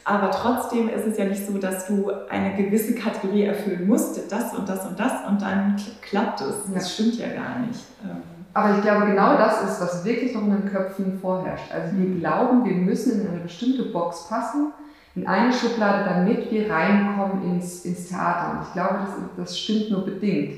Aber 0.03 0.32
trotzdem 0.32 0.89
ist 0.89 1.06
es 1.06 1.18
ja 1.18 1.25
nicht 1.25 1.46
so, 1.46 1.58
dass 1.60 1.88
du 1.88 2.12
eine 2.30 2.56
gewisse 2.56 2.96
Kategorie 2.96 3.44
erfüllen 3.44 3.88
musst, 3.88 4.32
das 4.32 4.53
und 4.56 4.68
das 4.68 4.86
und 4.88 5.00
das 5.00 5.12
und 5.30 5.41
dann 5.41 5.75
klappt 6.01 6.41
es. 6.41 6.56
Das 6.74 6.98
ja. 6.98 7.06
stimmt 7.06 7.20
ja 7.20 7.27
gar 7.27 7.60
nicht. 7.60 7.80
Ähm, 8.03 8.24
aber 8.53 8.75
ich 8.75 8.82
glaube, 8.82 9.06
genau 9.06 9.38
das 9.38 9.63
ist, 9.63 9.82
was 9.82 10.03
wirklich 10.03 10.34
noch 10.34 10.41
in 10.41 10.51
den 10.51 10.65
Köpfen 10.65 11.20
vorherrscht. 11.20 11.72
Also 11.72 11.96
wir 11.96 12.08
mhm. 12.08 12.20
glauben, 12.20 12.65
wir 12.65 12.75
müssen 12.75 13.22
in 13.22 13.27
eine 13.27 13.39
bestimmte 13.39 13.84
Box 13.84 14.27
passen, 14.27 14.74
in 15.15 15.27
eine 15.27 15.51
Schublade, 15.51 16.06
damit 16.06 16.51
wir 16.51 16.72
reinkommen 16.72 17.44
ins, 17.44 17.86
ins 17.86 18.08
Theater. 18.08 18.51
Und 18.51 18.68
ich 18.68 18.74
glaube, 18.74 19.00
das, 19.06 19.15
das 19.38 19.60
stimmt 19.60 19.91
nur 19.91 20.06
bedingt. 20.06 20.56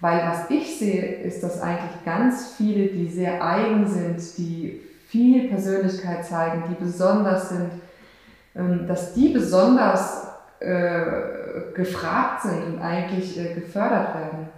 Weil 0.00 0.26
was 0.26 0.48
ich 0.48 0.78
sehe, 0.78 1.02
ist, 1.22 1.42
dass 1.42 1.60
eigentlich 1.60 2.04
ganz 2.04 2.54
viele, 2.56 2.86
die 2.86 3.08
sehr 3.08 3.44
eigen 3.44 3.86
sind, 3.86 4.38
die 4.38 4.80
viel 5.08 5.48
Persönlichkeit 5.48 6.24
zeigen, 6.24 6.64
die 6.70 6.82
besonders 6.82 7.50
sind, 7.50 7.70
ähm, 8.54 8.86
dass 8.86 9.12
die 9.14 9.30
besonders 9.30 10.28
äh, 10.60 11.02
gefragt 11.74 12.42
sind 12.42 12.74
und 12.74 12.80
eigentlich 12.80 13.38
äh, 13.38 13.54
gefördert 13.54 14.14
werden. 14.14 14.48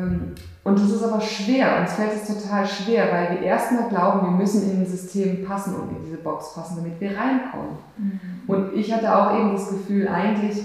Ähm, 0.00 0.34
und 0.62 0.78
das 0.78 0.90
ist 0.90 1.02
aber 1.02 1.20
schwer, 1.20 1.80
uns 1.80 1.92
fällt 1.94 2.12
es 2.14 2.26
total 2.26 2.66
schwer, 2.66 3.10
weil 3.12 3.30
wir 3.38 3.46
erstmal 3.46 3.88
glauben, 3.88 4.26
wir 4.26 4.38
müssen 4.38 4.70
in 4.70 4.80
ein 4.80 4.86
System 4.86 5.44
passen 5.44 5.74
und 5.74 5.96
in 5.96 6.04
diese 6.04 6.18
Box 6.18 6.54
passen, 6.54 6.76
damit 6.76 7.00
wir 7.00 7.10
reinkommen. 7.10 7.78
Mhm. 7.96 8.20
Und 8.46 8.74
ich 8.74 8.92
hatte 8.92 9.14
auch 9.14 9.38
eben 9.38 9.52
das 9.52 9.70
Gefühl, 9.70 10.08
eigentlich 10.08 10.58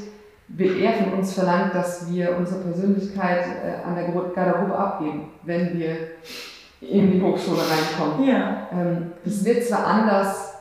wird 0.47 0.79
er 0.79 0.93
von 0.93 1.13
uns 1.13 1.33
verlangt, 1.33 1.73
dass 1.73 2.11
wir 2.11 2.35
unsere 2.37 2.61
Persönlichkeit 2.61 3.45
äh, 3.47 3.87
an 3.87 3.95
der 3.95 4.05
Garderobe 4.35 4.77
abgeben, 4.77 5.31
wenn 5.43 5.77
wir 5.77 5.95
in 6.81 7.11
die 7.11 7.21
Hochschule 7.21 7.59
reinkommen. 7.59 8.27
Ja. 8.27 8.67
Ähm, 8.71 9.11
das 9.23 9.43
wird 9.43 9.63
zwar 9.63 9.87
anders 9.87 10.54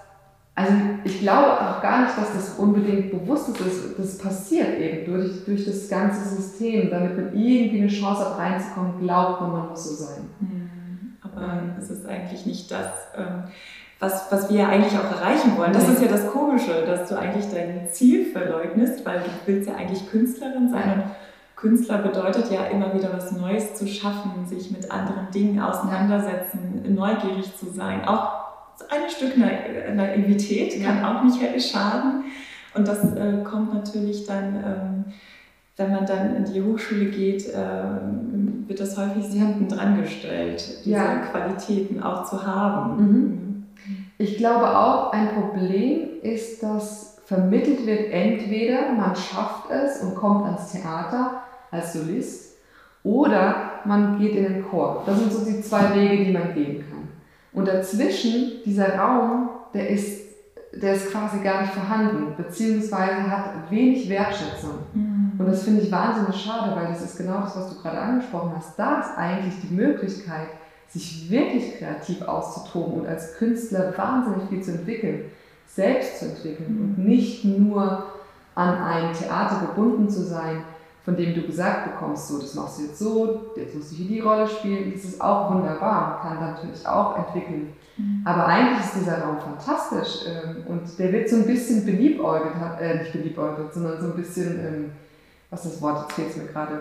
also 0.57 0.73
ich 1.03 1.21
glaube 1.21 1.61
auch 1.61 1.83
gar 1.83 2.03
nicht, 2.03 2.17
dass 2.17 2.33
das 2.33 2.59
unbedingt 2.59 3.11
bewusst 3.11 3.59
ist. 3.61 3.99
Das 3.99 4.19
passiert 4.19 4.79
eben 4.79 5.05
durch, 5.05 5.45
durch 5.45 5.65
das 5.65 5.89
ganze 5.89 6.29
System. 6.29 6.91
Damit 6.91 7.17
man 7.17 7.35
irgendwie 7.35 7.81
eine 7.81 7.89
Chance 7.89 8.25
hat 8.25 8.39
reinzukommen, 8.39 9.01
glaubt 9.01 9.41
man, 9.41 9.53
man 9.53 9.69
muss 9.71 9.85
so 9.85 10.05
sein. 10.05 10.29
Mhm. 10.39 11.17
Aber 11.23 11.61
es 11.77 11.91
ist 11.91 12.07
eigentlich 12.07 12.47
nicht 12.47 12.71
das, 12.71 12.87
ähm, 13.17 13.45
was, 13.99 14.31
was 14.31 14.49
wir 14.49 14.69
eigentlich 14.69 14.97
auch 14.97 15.11
erreichen 15.11 15.57
wollen. 15.57 15.73
Das 15.73 15.89
ist 15.89 16.01
ja 16.01 16.09
das 16.09 16.31
Komische, 16.31 16.85
dass 16.87 17.09
du 17.09 17.19
eigentlich 17.19 17.47
dein 17.51 17.89
Ziel 17.91 18.27
verleugnest, 18.27 19.05
weil 19.05 19.21
du 19.21 19.31
willst 19.47 19.69
ja 19.69 19.75
eigentlich 19.75 20.09
Künstlerin 20.09 20.71
sein. 20.71 20.93
Und 20.93 21.05
Künstler 21.57 21.99
bedeutet 21.99 22.51
ja 22.53 22.67
immer 22.67 22.95
wieder 22.95 23.13
was 23.13 23.33
Neues 23.33 23.75
zu 23.75 23.89
schaffen, 23.89 24.47
sich 24.47 24.71
mit 24.71 24.89
anderen 24.93 25.31
Dingen 25.33 25.61
auseinandersetzen, 25.61 26.95
neugierig 26.95 27.57
zu 27.57 27.71
sein, 27.71 28.05
auch 28.05 28.44
ein 28.91 29.09
Stück 29.09 29.37
Naivität 29.37 30.83
kann 30.85 30.99
ja. 30.99 31.19
auch 31.19 31.25
nicht 31.25 31.71
schaden. 31.71 32.25
Und 32.75 32.89
das 32.89 33.05
äh, 33.15 33.43
kommt 33.45 33.73
natürlich 33.73 34.27
dann, 34.27 34.57
ähm, 34.57 35.05
wenn 35.77 35.93
man 35.93 36.07
dann 36.07 36.37
in 36.37 36.45
die 36.53 36.63
Hochschule 36.63 37.07
geht, 37.07 37.47
ähm, 37.55 38.65
wird 38.67 38.81
das 38.81 38.97
häufig 38.97 39.25
sehr 39.25 39.47
hinten 39.47 39.69
dran 39.69 40.01
gestellt, 40.01 40.81
diese 40.85 40.97
ja. 40.97 41.17
Qualitäten 41.19 42.03
auch 42.03 42.25
zu 42.25 42.45
haben. 42.45 42.97
Mhm. 42.97 43.13
mhm. 43.13 43.67
Ich 44.17 44.37
glaube 44.37 44.77
auch, 44.77 45.13
ein 45.13 45.29
Problem 45.31 46.09
ist, 46.23 46.63
dass 46.63 47.15
vermittelt 47.27 47.87
wird, 47.87 48.13
entweder 48.13 48.93
man 48.93 49.17
schafft 49.17 49.71
es 49.71 50.03
und 50.03 50.15
kommt 50.15 50.45
ans 50.45 50.73
Theater 50.73 51.43
als 51.71 51.95
Solist 51.95 52.57
oder 53.03 53.81
man 53.85 54.19
geht 54.19 54.37
in 54.37 54.45
den 54.45 54.69
Chor. 54.69 55.03
Das 55.07 55.19
sind 55.19 55.33
so 55.33 55.45
die 55.45 55.61
zwei 55.61 55.95
Wege, 55.95 56.25
die 56.25 56.33
man 56.33 56.55
gehen 56.55 56.85
kann. 56.89 57.09
Und 57.55 57.69
dazwischen, 57.69 58.63
dieser 58.67 58.99
Raum, 58.99 59.49
der 59.73 59.89
ist, 59.89 60.23
der 60.73 60.95
ist 60.95 61.11
quasi 61.11 61.39
gar 61.39 61.63
nicht 61.63 61.73
vorhanden, 61.73 62.35
beziehungsweise 62.37 63.31
hat 63.31 63.71
wenig 63.71 64.09
Wertschätzung. 64.09 64.79
Mhm. 64.93 65.33
Und 65.39 65.47
das 65.47 65.63
finde 65.63 65.83
ich 65.83 65.93
wahnsinnig 65.93 66.37
schade, 66.37 66.75
weil 66.75 66.89
das 66.89 67.03
ist 67.03 67.17
genau 67.17 67.41
das, 67.41 67.57
was 67.57 67.71
du 67.71 67.81
gerade 67.81 67.99
angesprochen 67.99 68.53
hast. 68.57 68.77
Da 68.79 69.01
ist 69.01 69.17
eigentlich 69.17 69.55
die 69.63 69.75
Möglichkeit, 69.75 70.49
sich 70.89 71.31
wirklich 71.31 71.79
kreativ 71.79 72.23
auszutoben 72.23 73.01
und 73.01 73.07
als 73.07 73.35
Künstler 73.37 73.97
wahnsinnig 73.97 74.49
viel 74.49 74.63
zu 74.63 74.73
entwickeln, 74.73 75.31
selbst 75.67 76.21
zu 76.21 76.27
entwickeln 76.27 76.75
mhm. 76.75 76.85
und 76.85 77.05
nicht 77.07 77.45
nur 77.45 78.07
an 78.55 78.79
ein 78.79 79.13
Theater 79.13 79.67
gebunden 79.67 80.09
zu 80.09 80.23
sein, 80.23 80.63
von 81.05 81.17
dem 81.17 81.35
du 81.35 81.43
gesagt 81.43 81.93
bekommst, 81.93 82.29
so, 82.29 82.39
das 82.39 82.55
machst 82.55 82.79
du 82.79 82.85
jetzt 82.85 82.99
so, 82.99 83.53
jetzt 83.57 83.75
musst 83.75 83.93
du 83.93 83.97
hier 83.97 84.09
die 84.09 84.21
Rolle 84.21 84.49
spielen, 84.49 84.91
das 84.93 85.05
ist 85.05 85.21
auch 85.21 85.53
wunderbar, 85.53 86.21
kann 86.23 86.41
natürlich 86.41 86.87
auch 86.87 87.19
entwickeln. 87.19 87.75
Mhm. 87.97 88.23
Aber 88.25 88.47
eigentlich 88.47 88.87
ist 88.87 88.97
dieser 88.97 89.23
Raum 89.23 89.37
fantastisch 89.39 90.27
ähm, 90.27 90.65
und 90.67 90.99
der 90.99 91.13
wird 91.13 91.29
so 91.29 91.37
ein 91.37 91.47
bisschen 91.47 91.85
beliebäugelt, 91.85 92.55
äh, 92.81 92.99
nicht 92.99 93.13
beliebäugelt, 93.13 93.75
sondern 93.75 94.01
so 94.01 94.07
ein 94.07 94.17
bisschen, 94.17 94.59
ähm, 94.59 94.93
was 95.51 95.67
ist 95.67 95.75
das 95.75 95.83
Wort, 95.83 96.01
jetzt 96.01 96.13
fehlt 96.15 96.31
es 96.31 96.37
mir 96.37 96.47
gerade, 96.47 96.81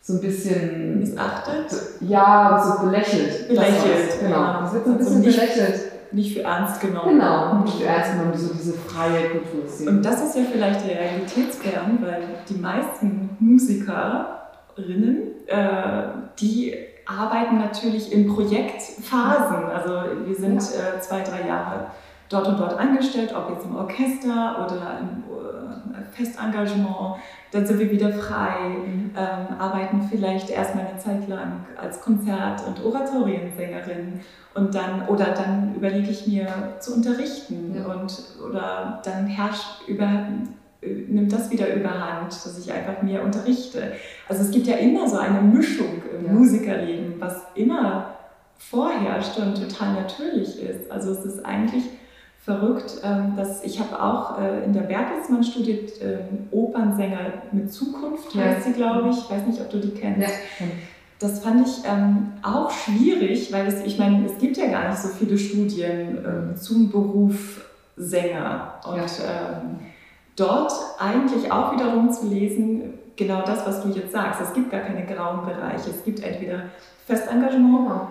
so 0.00 0.14
ein 0.14 0.20
bisschen... 0.20 1.00
Missachtet? 1.00 2.00
Ja, 2.00 2.62
so 2.64 2.86
belächelt. 2.86 3.48
Belächelt, 3.48 4.20
genau. 4.20 4.36
Ja. 4.36 4.60
Das 4.62 4.72
wird 4.72 4.84
so 4.84 4.90
ein 4.92 4.98
bisschen 4.98 5.16
also 5.16 5.30
belächelt 5.30 5.95
nicht 6.12 6.34
für 6.34 6.42
ernst 6.42 6.80
genommen. 6.80 7.18
Genau, 7.18 7.62
nicht 7.62 7.76
für 7.76 7.84
ernst 7.84 8.12
genommen, 8.12 8.36
so 8.36 8.54
diese 8.54 8.74
freie 8.74 9.30
Kultur. 9.30 9.88
Und 9.88 10.04
das 10.04 10.22
ist 10.22 10.36
ja 10.36 10.42
vielleicht 10.50 10.86
der 10.86 10.98
Realitätskern, 10.98 11.98
weil 12.02 12.22
die 12.48 12.54
meisten 12.54 13.30
Musikerinnen, 13.38 15.22
äh, 15.46 16.08
die 16.38 16.74
arbeiten 17.06 17.58
natürlich 17.58 18.12
in 18.12 18.26
Projektphasen. 18.26 19.64
Also 19.66 20.26
wir 20.26 20.34
sind 20.34 20.58
äh, 20.58 21.00
zwei, 21.00 21.22
drei 21.22 21.46
Jahre 21.46 21.86
dort 22.28 22.48
und 22.48 22.58
dort 22.58 22.78
angestellt, 22.78 23.34
ob 23.34 23.50
jetzt 23.50 23.64
im 23.64 23.76
Orchester 23.76 24.64
oder 24.64 24.98
im 25.00 25.94
äh, 25.94 26.04
Festengagement 26.12 27.16
dann 27.56 27.66
sind 27.66 27.78
wir 27.78 27.90
wieder 27.90 28.12
frei, 28.12 28.68
mhm. 28.68 29.10
ähm, 29.16 29.58
arbeiten 29.58 30.02
vielleicht 30.10 30.50
erstmal 30.50 30.86
eine 30.86 30.98
Zeit 30.98 31.26
lang 31.28 31.64
als 31.80 32.00
Konzert- 32.00 32.62
und 32.66 32.84
Oratoriensängerin 32.84 34.20
und 34.54 34.74
dann 34.74 35.08
oder 35.08 35.32
dann 35.32 35.74
überlege 35.74 36.10
ich 36.10 36.26
mir 36.26 36.46
zu 36.80 36.94
unterrichten 36.94 37.74
ja. 37.76 37.86
und 37.92 38.12
oder 38.46 39.00
dann 39.04 39.26
herrscht 39.26 39.88
über 39.88 40.26
nimmt 41.08 41.32
das 41.32 41.50
wieder 41.50 41.74
überhand, 41.74 42.28
dass 42.28 42.58
ich 42.58 42.72
einfach 42.72 43.02
mehr 43.02 43.24
unterrichte. 43.24 43.92
Also 44.28 44.42
es 44.42 44.50
gibt 44.50 44.66
ja 44.66 44.76
immer 44.76 45.08
so 45.08 45.16
eine 45.16 45.40
Mischung 45.40 46.02
im 46.16 46.26
ja. 46.26 46.32
Musikerleben, 46.32 47.14
was 47.18 47.42
immer 47.54 48.14
vorherrscht 48.58 49.38
und 49.38 49.54
total 49.54 49.94
natürlich 49.94 50.62
ist. 50.62 50.90
Also 50.90 51.12
es 51.12 51.24
ist 51.24 51.44
eigentlich 51.44 51.84
verrückt, 52.46 53.00
ähm, 53.02 53.34
dass 53.36 53.64
ich 53.64 53.80
habe 53.80 54.00
auch 54.00 54.38
äh, 54.40 54.64
in 54.64 54.72
der 54.72 54.82
Bertelsmann 54.82 55.42
studiert, 55.42 55.90
ähm, 56.00 56.46
Opernsänger 56.52 57.18
mit 57.50 57.72
Zukunft 57.72 58.32
heißt 58.34 58.66
sie, 58.66 58.72
glaube 58.72 59.10
ich. 59.10 59.18
Ich 59.18 59.28
weiß 59.28 59.46
nicht, 59.46 59.60
ob 59.60 59.68
du 59.68 59.80
die 59.80 59.90
kennst. 59.90 60.28
Ja. 60.60 60.66
Das 61.18 61.40
fand 61.40 61.66
ich 61.66 61.84
ähm, 61.84 62.34
auch 62.42 62.70
schwierig, 62.70 63.52
weil 63.52 63.66
es, 63.66 63.84
ich 63.84 63.98
meine, 63.98 64.24
es 64.26 64.38
gibt 64.38 64.56
ja 64.56 64.68
gar 64.68 64.88
nicht 64.88 64.98
so 64.98 65.08
viele 65.08 65.36
Studien 65.36 66.54
zum 66.56 66.90
Beruf 66.90 67.64
Sänger. 67.96 68.74
Und 68.86 68.96
ja. 68.98 69.62
dort 70.36 70.72
eigentlich 70.98 71.50
auch 71.50 71.72
wiederum 71.72 72.12
zu 72.12 72.28
lesen, 72.28 72.92
genau 73.16 73.42
das, 73.42 73.66
was 73.66 73.82
du 73.82 73.88
jetzt 73.88 74.12
sagst. 74.12 74.42
Es 74.42 74.52
gibt 74.52 74.70
gar 74.70 74.82
keine 74.82 75.06
grauen 75.06 75.46
Bereiche. 75.46 75.88
Es 75.90 76.04
gibt 76.04 76.20
entweder 76.20 76.64
Festengagement, 77.06 78.10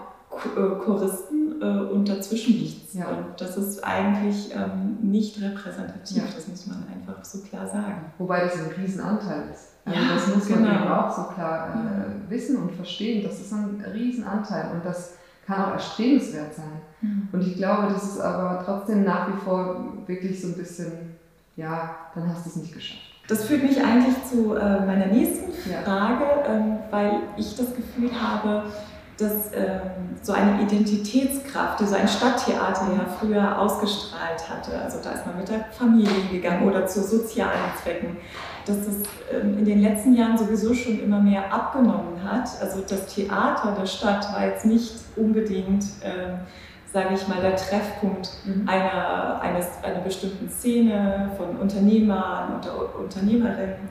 Choristen 0.83 1.61
äh, 1.61 1.91
und 1.91 2.07
dazwischen 2.07 2.59
nichts. 2.59 2.93
Ja. 2.93 3.07
Und 3.07 3.39
das 3.39 3.57
ist 3.57 3.83
eigentlich 3.83 4.53
ähm, 4.53 4.97
nicht 5.01 5.41
repräsentativ, 5.41 6.17
ja. 6.17 6.23
das 6.35 6.47
muss 6.47 6.67
man 6.67 6.83
einfach 6.87 7.23
so 7.23 7.39
klar 7.39 7.67
sagen. 7.67 8.11
Wobei 8.17 8.41
das 8.41 8.55
ein 8.55 8.71
Riesenanteil 8.77 9.49
ist. 9.53 9.69
Also 9.85 9.99
ja, 9.99 10.13
das 10.13 10.35
muss 10.35 10.49
man 10.49 10.63
genau. 10.63 10.75
eben 10.75 10.87
auch 10.87 11.15
so 11.15 11.23
klar 11.33 11.69
äh, 11.75 12.29
wissen 12.29 12.57
und 12.57 12.71
verstehen. 12.71 13.23
Das 13.23 13.39
ist 13.39 13.53
ein 13.53 13.83
Riesenanteil 13.93 14.71
und 14.73 14.83
das 14.83 15.13
kann 15.45 15.65
auch 15.65 15.73
erstrebenswert 15.73 16.55
sein. 16.55 16.81
Mhm. 17.01 17.29
Und 17.31 17.41
ich 17.41 17.55
glaube, 17.55 17.93
das 17.93 18.03
ist 18.03 18.19
aber 18.19 18.63
trotzdem 18.65 19.03
nach 19.03 19.27
wie 19.27 19.39
vor 19.41 19.93
wirklich 20.07 20.41
so 20.41 20.47
ein 20.47 20.55
bisschen, 20.55 20.91
ja, 21.55 21.95
dann 22.15 22.29
hast 22.29 22.45
du 22.45 22.49
es 22.49 22.55
nicht 22.55 22.73
geschafft. 22.73 23.01
Das 23.27 23.45
führt 23.45 23.63
mich 23.63 23.83
eigentlich 23.83 24.15
zu 24.29 24.53
äh, 24.53 24.85
meiner 24.85 25.07
nächsten 25.07 25.51
Frage, 25.83 26.25
ähm, 26.47 26.77
weil 26.91 27.21
ich 27.37 27.55
das 27.55 27.75
Gefühl 27.75 28.09
habe, 28.19 28.63
dass 29.17 29.53
ähm, 29.53 29.81
so 30.22 30.34
eine 30.34 30.62
Identitätskraft, 30.62 31.79
die 31.79 31.86
so 31.86 31.95
ein 31.95 32.07
Stadttheater 32.07 32.88
ja 32.91 33.05
früher 33.19 33.60
ausgestrahlt 33.60 34.50
hatte, 34.50 34.77
also 34.81 35.00
da 35.01 35.12
ist 35.12 35.25
man 35.25 35.38
mit 35.38 35.48
der 35.48 35.65
Familie 35.72 36.25
gegangen 36.31 36.67
oder 36.67 36.86
zu 36.86 37.01
sozialen 37.01 37.72
Zwecken, 37.81 38.17
dass 38.65 38.77
das 38.86 38.95
ähm, 39.31 39.57
in 39.57 39.65
den 39.65 39.81
letzten 39.81 40.15
Jahren 40.15 40.38
sowieso 40.38 40.74
schon 40.74 41.00
immer 41.00 41.22
mehr 41.22 41.53
abgenommen 41.53 42.22
hat. 42.24 42.50
Also 42.60 42.81
das 42.81 43.13
Theater 43.13 43.75
der 43.79 43.86
Stadt 43.86 44.34
war 44.34 44.45
jetzt 44.45 44.65
nicht 44.65 44.93
unbedingt, 45.15 45.86
ähm, 46.03 46.39
sage 46.91 47.13
ich 47.13 47.27
mal, 47.27 47.41
der 47.41 47.55
Treffpunkt 47.55 48.31
mhm. 48.45 48.67
einer, 48.67 49.39
eines, 49.41 49.67
einer 49.81 50.00
bestimmten 50.00 50.50
Szene 50.50 51.31
von 51.38 51.55
Unternehmern 51.57 52.60
oder 52.60 53.00
Unternehmerinnen. 53.00 53.89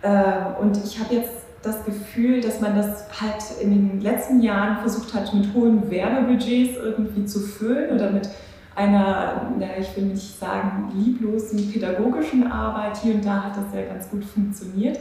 Äh, 0.00 0.60
und 0.60 0.76
ich 0.82 0.98
habe 1.00 1.14
jetzt 1.14 1.43
das 1.64 1.84
Gefühl, 1.84 2.40
dass 2.40 2.60
man 2.60 2.76
das 2.76 3.06
halt 3.20 3.60
in 3.60 3.70
den 3.70 4.00
letzten 4.00 4.40
Jahren 4.40 4.78
versucht 4.78 5.14
hat, 5.14 5.32
mit 5.34 5.54
hohen 5.54 5.90
Werbebudgets 5.90 6.76
irgendwie 6.76 7.24
zu 7.24 7.40
füllen 7.40 7.94
oder 7.94 8.10
mit 8.10 8.28
einer, 8.76 9.52
ja, 9.58 9.68
ich 9.78 9.96
will 9.96 10.04
nicht 10.04 10.38
sagen, 10.38 10.92
lieblosen 10.94 11.70
pädagogischen 11.72 12.50
Arbeit. 12.50 12.98
Hier 12.98 13.14
und 13.14 13.24
da 13.24 13.44
hat 13.44 13.56
das 13.56 13.72
ja 13.72 13.82
ganz 13.82 14.10
gut 14.10 14.24
funktioniert. 14.24 14.98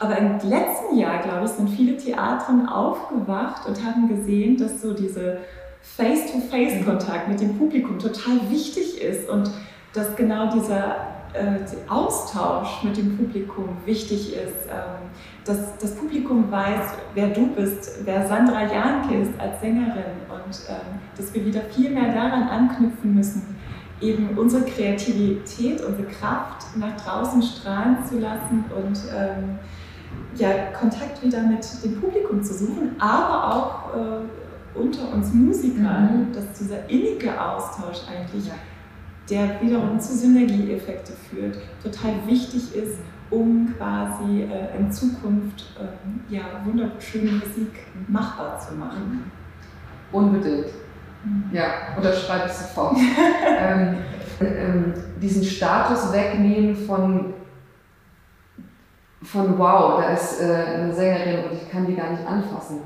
Aber 0.00 0.18
im 0.18 0.32
letzten 0.48 0.98
Jahr, 0.98 1.22
glaube 1.22 1.44
ich, 1.44 1.52
sind 1.52 1.70
viele 1.70 1.96
Theatern 1.96 2.66
aufgewacht 2.68 3.68
und 3.68 3.84
haben 3.84 4.08
gesehen, 4.08 4.56
dass 4.56 4.82
so 4.82 4.94
diese 4.94 5.38
Face-to-Face-Kontakt 5.82 7.28
mit 7.28 7.40
dem 7.40 7.56
Publikum 7.56 7.98
total 7.98 8.50
wichtig 8.50 9.00
ist 9.00 9.28
und 9.28 9.50
dass 9.94 10.16
genau 10.16 10.52
dieser 10.52 10.96
äh, 11.34 11.90
Austausch 11.90 12.82
mit 12.82 12.96
dem 12.96 13.16
Publikum 13.16 13.76
wichtig 13.84 14.34
ist, 14.34 14.66
ähm, 14.68 15.10
dass 15.44 15.78
das 15.78 15.94
Publikum 15.96 16.50
weiß, 16.50 16.94
wer 17.14 17.28
du 17.28 17.48
bist, 17.48 18.04
wer 18.04 18.26
Sandra 18.26 18.62
Janke 18.62 19.22
ist 19.22 19.40
als 19.40 19.60
Sängerin 19.60 20.20
und 20.28 20.60
ähm, 20.68 21.00
dass 21.16 21.32
wir 21.34 21.44
wieder 21.44 21.62
viel 21.62 21.90
mehr 21.90 22.12
daran 22.14 22.48
anknüpfen 22.48 23.14
müssen, 23.14 23.56
eben 24.00 24.36
unsere 24.36 24.64
Kreativität, 24.64 25.80
unsere 25.82 26.08
Kraft 26.08 26.76
nach 26.76 26.96
draußen 27.00 27.42
strahlen 27.42 27.98
zu 28.08 28.18
lassen 28.18 28.64
und 28.76 28.98
ähm, 29.16 29.58
ja, 30.36 30.48
Kontakt 30.78 31.22
wieder 31.22 31.42
mit 31.42 31.66
dem 31.84 32.00
Publikum 32.00 32.42
zu 32.42 32.54
suchen, 32.54 32.96
aber 32.98 33.54
auch 33.54 33.96
äh, 33.96 34.78
unter 34.78 35.12
uns 35.12 35.32
Musikern, 35.32 36.28
mhm. 36.28 36.32
dass 36.32 36.58
dieser 36.58 36.88
innige 36.88 37.40
Austausch 37.40 37.98
eigentlich 38.08 38.46
ja 38.46 38.54
der 39.32 39.60
wiederum 39.62 39.98
zu 39.98 40.14
Synergieeffekte 40.14 41.12
führt, 41.12 41.56
total 41.82 42.14
wichtig 42.26 42.74
ist, 42.76 42.98
um 43.30 43.74
quasi 43.78 44.42
äh, 44.42 44.78
in 44.78 44.92
Zukunft 44.92 45.64
äh, 45.80 46.34
ja, 46.34 46.42
wunderschöne 46.64 47.32
Musik 47.32 47.86
machbar 48.08 48.58
zu 48.60 48.74
machen. 48.74 49.30
Unbedingt. 50.12 50.66
Mhm. 51.24 51.44
Ja, 51.50 51.96
unterschreibe 51.96 52.44
ich 52.46 52.52
sofort. 52.52 52.98
ähm, 53.58 53.96
ähm, 54.40 54.94
diesen 55.22 55.44
Status 55.44 56.12
wegnehmen 56.12 56.76
von, 56.76 57.32
von 59.22 59.58
wow, 59.58 60.02
da 60.02 60.10
ist 60.12 60.42
äh, 60.42 60.52
eine 60.52 60.94
Sängerin 60.94 61.44
und 61.44 61.52
ich 61.54 61.70
kann 61.70 61.86
die 61.86 61.94
gar 61.94 62.10
nicht 62.10 62.26
anfassen. 62.26 62.80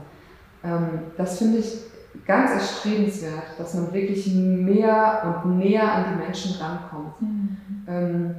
Ähm, 0.62 1.00
das 1.16 1.38
finde 1.38 1.58
ich 1.58 1.85
ganz 2.24 2.52
erstrebenswert, 2.52 3.58
dass 3.58 3.74
man 3.74 3.92
wirklich 3.92 4.32
mehr 4.34 5.40
und 5.44 5.58
näher 5.58 5.90
an 5.92 6.04
die 6.10 6.24
Menschen 6.24 6.60
rankommt. 6.60 7.20
Mhm. 7.20 7.56
Ähm, 7.88 8.34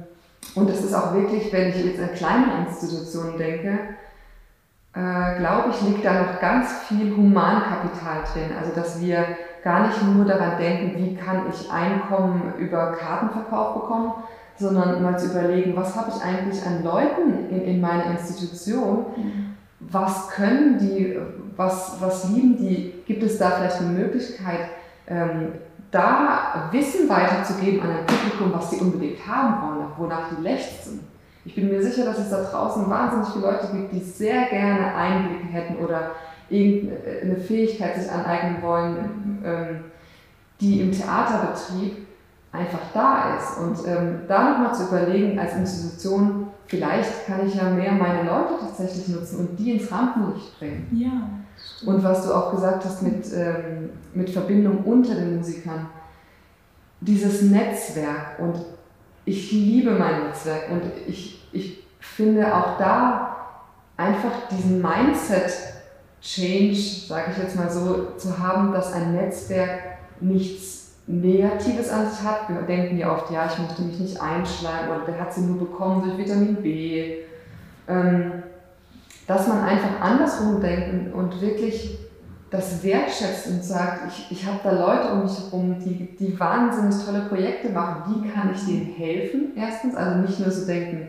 und 0.54 0.68
das 0.68 0.82
ist 0.82 0.94
auch 0.94 1.14
wirklich, 1.14 1.52
wenn 1.52 1.68
ich 1.68 1.84
jetzt 1.84 2.00
an 2.00 2.14
kleine 2.14 2.66
Institutionen 2.66 3.36
denke, 3.38 3.78
äh, 4.94 5.38
glaube 5.38 5.70
ich, 5.70 5.82
liegt 5.82 6.04
da 6.04 6.22
noch 6.22 6.40
ganz 6.40 6.72
viel 6.88 7.14
Humankapital 7.14 8.22
drin. 8.32 8.56
Also, 8.58 8.74
dass 8.74 9.00
wir 9.00 9.24
gar 9.62 9.86
nicht 9.86 10.02
nur 10.02 10.24
daran 10.24 10.58
denken, 10.58 10.96
wie 10.96 11.14
kann 11.14 11.42
ich 11.52 11.70
Einkommen 11.70 12.54
über 12.58 12.92
Kartenverkauf 12.92 13.74
bekommen, 13.74 14.12
sondern 14.56 15.02
mal 15.02 15.18
zu 15.18 15.26
überlegen, 15.26 15.76
was 15.76 15.94
habe 15.94 16.10
ich 16.14 16.22
eigentlich 16.22 16.64
an 16.66 16.82
Leuten 16.82 17.48
in, 17.50 17.62
in 17.62 17.80
meiner 17.80 18.10
Institution, 18.10 19.06
mhm. 19.16 19.54
was 19.80 20.28
können 20.30 20.78
die, 20.78 21.16
was, 21.56 21.96
was 22.00 22.28
lieben 22.30 22.56
die? 22.56 22.94
Gibt 23.08 23.22
es 23.22 23.38
da 23.38 23.52
vielleicht 23.52 23.80
eine 23.80 23.88
Möglichkeit, 23.88 24.68
ähm, 25.08 25.52
da 25.90 26.68
Wissen 26.70 27.08
weiterzugeben 27.08 27.80
an 27.80 27.90
ein 27.90 28.06
Publikum, 28.06 28.52
was 28.52 28.70
sie 28.70 28.76
unbedingt 28.76 29.26
haben 29.26 29.62
wollen, 29.66 29.88
wonach 29.96 30.28
die 30.30 30.42
lechzen? 30.42 31.00
Ich 31.46 31.54
bin 31.54 31.68
mir 31.68 31.82
sicher, 31.82 32.04
dass 32.04 32.18
es 32.18 32.28
da 32.28 32.42
draußen 32.42 32.88
wahnsinnig 32.90 33.28
viele 33.28 33.46
Leute 33.46 33.68
gibt, 33.72 33.92
die 33.92 34.00
sehr 34.00 34.44
gerne 34.50 34.94
Einblicke 34.94 35.46
hätten 35.46 35.82
oder 35.82 36.10
irgendeine 36.50 37.36
Fähigkeit 37.36 37.96
sich 37.96 38.12
aneignen 38.12 38.60
wollen, 38.60 39.42
ähm, 39.42 39.84
die 40.60 40.82
im 40.82 40.92
Theaterbetrieb 40.92 42.06
einfach 42.52 42.80
da 42.92 43.36
ist. 43.38 43.56
Und 43.56 43.88
ähm, 43.88 44.20
da 44.28 44.50
nochmal 44.50 44.74
zu 44.74 44.88
überlegen, 44.88 45.38
als 45.38 45.54
Institution, 45.56 46.47
vielleicht 46.68 47.26
kann 47.26 47.46
ich 47.46 47.54
ja 47.54 47.68
mehr 47.70 47.92
meine 47.92 48.22
Leute 48.22 48.54
tatsächlich 48.60 49.08
nutzen 49.08 49.40
und 49.40 49.58
die 49.58 49.72
ins 49.72 49.90
Rampenlicht 49.90 50.58
bringen. 50.58 50.86
Ja. 50.92 51.30
Und 51.84 52.04
was 52.04 52.24
du 52.24 52.32
auch 52.32 52.52
gesagt 52.52 52.84
hast 52.84 53.02
mit, 53.02 53.26
ähm, 53.34 53.90
mit 54.14 54.30
Verbindung 54.30 54.84
unter 54.84 55.14
den 55.14 55.38
Musikern, 55.38 55.88
dieses 57.00 57.42
Netzwerk 57.42 58.38
und 58.38 58.56
ich 59.24 59.50
liebe 59.52 59.92
mein 59.92 60.24
Netzwerk 60.24 60.70
und 60.70 60.82
ich, 61.06 61.48
ich 61.52 61.84
finde 62.00 62.54
auch 62.54 62.78
da 62.78 63.36
einfach 63.96 64.48
diesen 64.50 64.82
Mindset-Change, 64.82 66.76
sage 67.08 67.32
ich 67.32 67.38
jetzt 67.38 67.56
mal 67.56 67.70
so, 67.70 68.12
zu 68.16 68.38
haben, 68.38 68.72
dass 68.72 68.92
ein 68.92 69.14
Netzwerk 69.14 69.80
nichts 70.20 70.77
Negatives 71.08 71.88
an 71.90 72.08
sich 72.08 72.22
hat. 72.22 72.48
Wir 72.48 72.62
denken 72.62 72.98
ja 72.98 73.12
oft, 73.12 73.30
ja, 73.30 73.46
ich 73.50 73.58
möchte 73.58 73.82
mich 73.82 73.98
nicht 73.98 74.20
einschleimen 74.20 74.90
oder 74.90 75.06
der 75.06 75.20
hat 75.20 75.32
sie 75.32 75.40
nur 75.40 75.58
bekommen 75.58 76.02
durch 76.02 76.18
Vitamin 76.18 76.56
B. 76.56 77.16
Ähm, 77.88 78.42
dass 79.26 79.46
man 79.46 79.62
einfach 79.64 80.00
andersrum 80.00 80.60
denkt 80.60 81.14
und 81.14 81.40
wirklich 81.40 81.98
das 82.50 82.82
wertschätzt 82.82 83.46
und 83.48 83.62
sagt, 83.62 84.00
ich, 84.08 84.38
ich 84.38 84.46
habe 84.46 84.58
da 84.62 84.72
Leute 84.72 85.12
um 85.12 85.22
mich 85.22 85.38
herum, 85.38 85.76
die, 85.84 86.16
die 86.16 86.38
wahnsinnig 86.38 86.94
tolle 87.04 87.20
Projekte 87.28 87.68
machen. 87.70 88.22
Wie 88.22 88.28
kann 88.28 88.50
ich 88.54 88.64
denen 88.64 88.86
helfen? 88.86 89.52
Erstens, 89.54 89.94
also 89.94 90.20
nicht 90.20 90.40
nur 90.40 90.50
so 90.50 90.66
denken, 90.66 91.08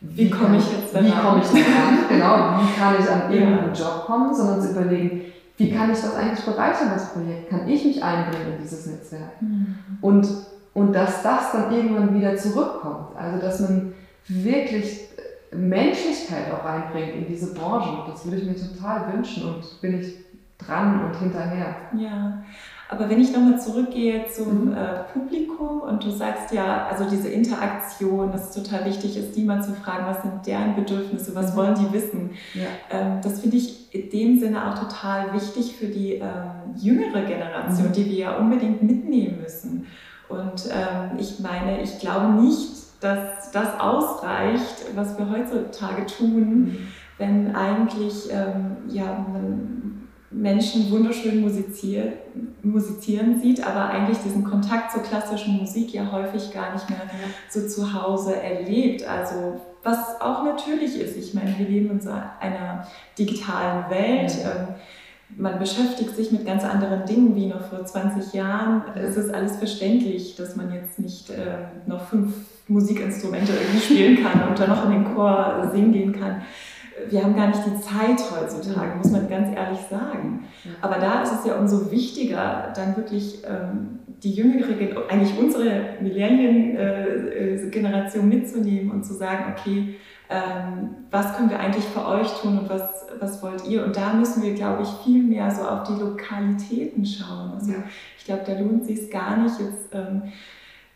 wie, 0.00 0.16
wie 0.16 0.30
komme 0.30 0.56
ich 0.56 0.72
jetzt 0.72 0.94
daran? 0.94 1.06
Wie 1.06 1.10
komme 1.10 1.42
ich 1.42 1.48
daran? 1.48 1.98
genau, 2.08 2.62
wie 2.62 2.80
kann 2.80 2.94
ich 2.98 3.10
an 3.10 3.30
irgendeinen 3.30 3.74
ja. 3.74 3.80
Job 3.84 4.06
kommen, 4.06 4.34
sondern 4.34 4.62
zu 4.62 4.70
überlegen, 4.70 5.20
wie 5.60 5.70
kann 5.70 5.90
ich 5.90 6.00
das 6.00 6.14
eigentlich 6.14 6.44
bereichern, 6.44 6.88
das 6.94 7.12
Projekt? 7.12 7.50
Kann 7.50 7.68
ich 7.68 7.84
mich 7.84 8.02
einbringen 8.02 8.54
in 8.54 8.62
dieses 8.62 8.86
Netzwerk? 8.86 9.42
Mhm. 9.42 9.76
Und, 10.00 10.26
und 10.72 10.92
dass 10.94 11.22
das 11.22 11.52
dann 11.52 11.70
irgendwann 11.70 12.18
wieder 12.18 12.34
zurückkommt. 12.34 13.14
Also, 13.14 13.38
dass 13.38 13.60
man 13.60 13.92
wirklich 14.26 15.08
Menschlichkeit 15.52 16.50
auch 16.50 16.64
reinbringt 16.64 17.14
in 17.14 17.26
diese 17.26 17.52
Branche. 17.52 17.90
Das 18.10 18.24
würde 18.24 18.38
ich 18.38 18.44
mir 18.44 18.56
total 18.56 19.12
wünschen 19.12 19.54
und 19.54 19.80
bin 19.82 20.00
ich 20.00 20.16
dran 20.56 21.04
und 21.04 21.16
hinterher. 21.16 21.74
Ja, 21.94 22.42
aber 22.90 23.08
wenn 23.08 23.20
ich 23.20 23.32
nochmal 23.32 23.60
zurückgehe 23.60 24.26
zum 24.26 24.70
mhm. 24.70 24.72
äh, 24.72 25.04
Publikum 25.12 25.80
und 25.80 26.04
du 26.04 26.10
sagst 26.10 26.52
ja, 26.52 26.88
also 26.88 27.08
diese 27.08 27.28
Interaktion, 27.28 28.32
dass 28.32 28.50
es 28.50 28.62
total 28.62 28.84
wichtig 28.84 29.16
ist, 29.16 29.36
die 29.36 29.44
mal 29.44 29.62
zu 29.62 29.72
fragen, 29.74 30.06
was 30.06 30.22
sind 30.22 30.44
deren 30.44 30.74
Bedürfnisse, 30.74 31.32
was 31.36 31.52
mhm. 31.52 31.56
wollen 31.56 31.74
die 31.76 31.92
wissen. 31.92 32.30
Ja. 32.52 32.66
Ähm, 32.90 33.20
das 33.22 33.40
finde 33.40 33.58
ich 33.58 33.94
in 33.94 34.10
dem 34.10 34.40
Sinne 34.40 34.68
auch 34.68 34.76
total 34.76 35.32
wichtig 35.32 35.76
für 35.76 35.86
die 35.86 36.14
ähm, 36.14 36.74
jüngere 36.76 37.22
Generation, 37.22 37.88
mhm. 37.88 37.92
die 37.92 38.06
wir 38.06 38.16
ja 38.16 38.36
unbedingt 38.36 38.82
mitnehmen 38.82 39.38
müssen. 39.40 39.86
Und 40.28 40.66
ähm, 40.66 41.16
ich 41.18 41.38
meine, 41.38 41.82
ich 41.82 42.00
glaube 42.00 42.42
nicht, 42.42 42.70
dass 43.00 43.52
das 43.52 43.78
ausreicht, 43.78 44.84
was 44.96 45.16
wir 45.16 45.30
heutzutage 45.30 46.06
tun, 46.06 46.64
mhm. 46.64 46.88
wenn 47.18 47.54
eigentlich 47.54 48.30
ähm, 48.32 48.78
ja, 48.88 49.26
man 49.32 49.99
Menschen 50.30 50.90
wunderschön 50.90 51.40
musizier 51.40 52.12
musizieren 52.62 53.40
sieht, 53.40 53.66
aber 53.66 53.86
eigentlich 53.86 54.18
diesen 54.18 54.44
Kontakt 54.44 54.92
zur 54.92 55.02
klassischen 55.02 55.56
Musik 55.56 55.92
ja 55.92 56.10
häufig 56.12 56.52
gar 56.52 56.72
nicht 56.72 56.88
mehr 56.88 57.00
so 57.48 57.66
zu 57.66 57.92
Hause 57.92 58.40
erlebt. 58.40 59.02
Also 59.02 59.60
was 59.82 60.20
auch 60.20 60.44
natürlich 60.44 61.00
ist. 61.00 61.16
Ich 61.16 61.34
meine, 61.34 61.58
wir 61.58 61.66
leben 61.66 61.90
in 61.90 62.00
so 62.00 62.10
einer 62.10 62.86
digitalen 63.18 63.90
Welt. 63.90 64.34
Mhm. 64.34 64.50
Ähm, 64.50 64.74
man 65.36 65.58
beschäftigt 65.58 66.16
sich 66.16 66.32
mit 66.32 66.44
ganz 66.44 66.64
anderen 66.64 67.06
Dingen 67.06 67.36
wie 67.36 67.46
noch 67.46 67.62
vor 67.62 67.84
20 67.84 68.32
Jahren. 68.32 68.82
Es 68.96 69.16
ist 69.16 69.32
alles 69.32 69.56
verständlich, 69.56 70.34
dass 70.36 70.56
man 70.56 70.72
jetzt 70.72 70.98
nicht 70.98 71.30
äh, 71.30 71.68
noch 71.86 72.08
fünf 72.08 72.34
Musikinstrumente 72.66 73.52
irgendwie 73.52 73.80
spielen 73.80 74.22
kann 74.22 74.48
und 74.48 74.58
dann 74.58 74.70
noch 74.70 74.84
in 74.86 74.90
den 74.90 75.14
Chor 75.14 75.70
singen 75.72 75.92
gehen 75.92 76.12
kann. 76.12 76.42
Wir 77.08 77.22
haben 77.22 77.36
gar 77.36 77.46
nicht 77.48 77.62
die 77.66 77.80
Zeit 77.80 78.20
heutzutage, 78.30 78.96
muss 78.96 79.10
man 79.10 79.28
ganz 79.28 79.56
ehrlich 79.56 79.80
sagen. 79.88 80.44
Aber 80.80 80.96
da 80.96 81.22
ist 81.22 81.32
es 81.32 81.46
ja 81.46 81.56
umso 81.56 81.90
wichtiger, 81.90 82.72
dann 82.74 82.96
wirklich 82.96 83.42
ähm, 83.44 84.00
die 84.22 84.32
jüngere, 84.32 84.68
eigentlich 85.08 85.38
unsere 85.38 85.96
Millennium-Generation 86.00 88.28
mitzunehmen 88.28 88.90
und 88.90 89.04
zu 89.04 89.14
sagen, 89.14 89.54
okay, 89.56 89.94
ähm, 90.28 90.96
was 91.10 91.34
können 91.36 91.48
wir 91.50 91.58
eigentlich 91.58 91.86
für 91.86 92.06
euch 92.06 92.28
tun 92.40 92.58
und 92.58 92.70
was, 92.70 93.06
was 93.18 93.42
wollt 93.42 93.66
ihr? 93.66 93.84
Und 93.84 93.96
da 93.96 94.12
müssen 94.12 94.42
wir, 94.42 94.52
glaube 94.54 94.82
ich, 94.82 94.88
viel 95.04 95.24
mehr 95.24 95.50
so 95.50 95.62
auf 95.62 95.82
die 95.84 95.94
Lokalitäten 95.94 97.04
schauen. 97.04 97.52
Also 97.54 97.72
ja. 97.72 97.78
ich 98.16 98.24
glaube, 98.24 98.42
da 98.46 98.56
lohnt 98.58 98.86
sich 98.86 99.00
es 99.00 99.10
gar 99.10 99.36
nicht 99.38 99.58
jetzt 99.58 99.92
ähm, 99.92 100.22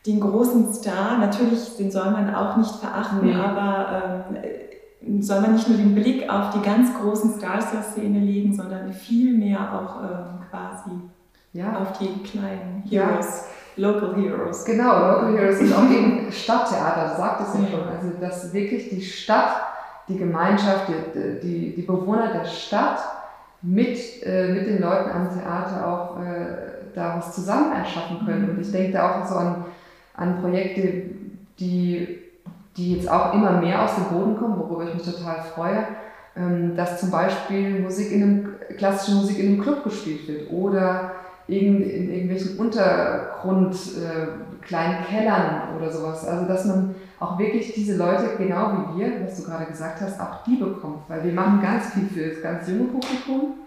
den 0.06 0.20
großen 0.20 0.72
Star, 0.72 1.18
natürlich, 1.18 1.76
den 1.78 1.90
soll 1.90 2.10
man 2.10 2.32
auch 2.34 2.58
nicht 2.58 2.76
verachten, 2.76 3.26
nee. 3.26 3.34
aber 3.34 4.26
ähm, 4.30 4.36
soll 5.20 5.40
man 5.40 5.54
nicht 5.54 5.68
nur 5.68 5.78
den 5.78 5.94
Blick 5.94 6.28
auf 6.28 6.50
die 6.50 6.62
ganz 6.62 6.94
großen 6.94 7.38
Stars 7.38 7.70
der 7.72 7.82
Szene 7.82 8.20
legen, 8.20 8.54
sondern 8.54 8.92
viel 8.92 9.36
mehr 9.36 9.60
auch 9.60 10.02
ähm, 10.02 10.40
quasi 10.50 10.90
ja. 11.52 11.78
auf 11.78 11.98
die 11.98 12.22
kleinen 12.22 12.82
Heroes. 12.88 13.26
Ja. 13.26 13.44
Local 13.76 14.14
Heroes. 14.14 14.64
Genau, 14.64 15.12
Local 15.12 15.36
Heroes 15.36 15.60
und 15.60 15.72
auch 15.72 15.90
eben 15.90 16.30
Stadttheater, 16.30 17.10
du 17.10 17.16
sagtest 17.16 17.54
ja 17.54 17.60
schon. 17.70 17.88
Also, 17.88 18.20
dass 18.20 18.52
wirklich 18.52 18.88
die 18.90 19.02
Stadt, 19.02 19.56
die 20.08 20.16
Gemeinschaft, 20.16 20.88
die, 20.88 21.40
die, 21.40 21.74
die 21.74 21.82
Bewohner 21.82 22.32
der 22.32 22.44
Stadt 22.44 23.00
mit, 23.62 23.98
äh, 24.24 24.52
mit 24.52 24.66
den 24.66 24.80
Leuten 24.80 25.10
am 25.10 25.28
Theater 25.36 25.88
auch 25.88 26.22
äh, 26.22 26.92
da 26.94 27.16
was 27.16 27.34
zusammen 27.34 27.72
erschaffen 27.72 28.24
können. 28.24 28.50
Und 28.50 28.60
ich 28.60 28.70
denke 28.70 28.92
da 28.92 29.22
auch 29.22 29.26
so 29.26 29.34
an, 29.34 29.64
an 30.14 30.40
Projekte, 30.40 31.10
die, 31.58 32.20
die 32.76 32.96
jetzt 32.96 33.10
auch 33.10 33.34
immer 33.34 33.52
mehr 33.52 33.82
aus 33.82 33.94
dem 33.94 34.04
Boden 34.04 34.36
kommen, 34.36 34.58
worüber 34.58 34.84
ich 34.88 34.94
mich 34.94 35.04
total 35.04 35.42
freue 35.54 35.86
ähm, 36.36 36.76
dass 36.76 37.00
zum 37.00 37.10
Beispiel 37.10 37.80
Musik 37.80 38.10
in 38.10 38.22
einem, 38.22 38.48
klassische 38.76 39.16
Musik 39.16 39.38
in 39.38 39.52
einem 39.52 39.62
Club 39.62 39.84
gespielt 39.84 40.26
wird 40.26 40.50
oder 40.50 41.12
in, 41.46 41.82
in 41.82 42.12
irgendwelchen 42.12 42.58
Untergrund, 42.58 43.74
äh, 43.74 44.64
kleinen 44.64 45.04
Kellern 45.04 45.76
oder 45.76 45.92
sowas. 45.92 46.26
Also 46.26 46.46
dass 46.48 46.64
man 46.64 46.94
auch 47.20 47.38
wirklich 47.38 47.72
diese 47.74 47.96
Leute, 47.96 48.30
genau 48.36 48.72
wie 48.72 49.00
wir, 49.00 49.24
was 49.24 49.36
du 49.36 49.44
gerade 49.44 49.66
gesagt 49.66 50.00
hast, 50.00 50.20
auch 50.20 50.42
die 50.44 50.56
bekommt. 50.56 51.02
Weil 51.08 51.22
wir 51.22 51.32
machen 51.32 51.60
ganz 51.62 51.90
viel 51.90 52.06
für 52.06 52.30
das 52.30 52.42
ganz 52.42 52.68
junge 52.68 52.84
Publikum 52.84 53.58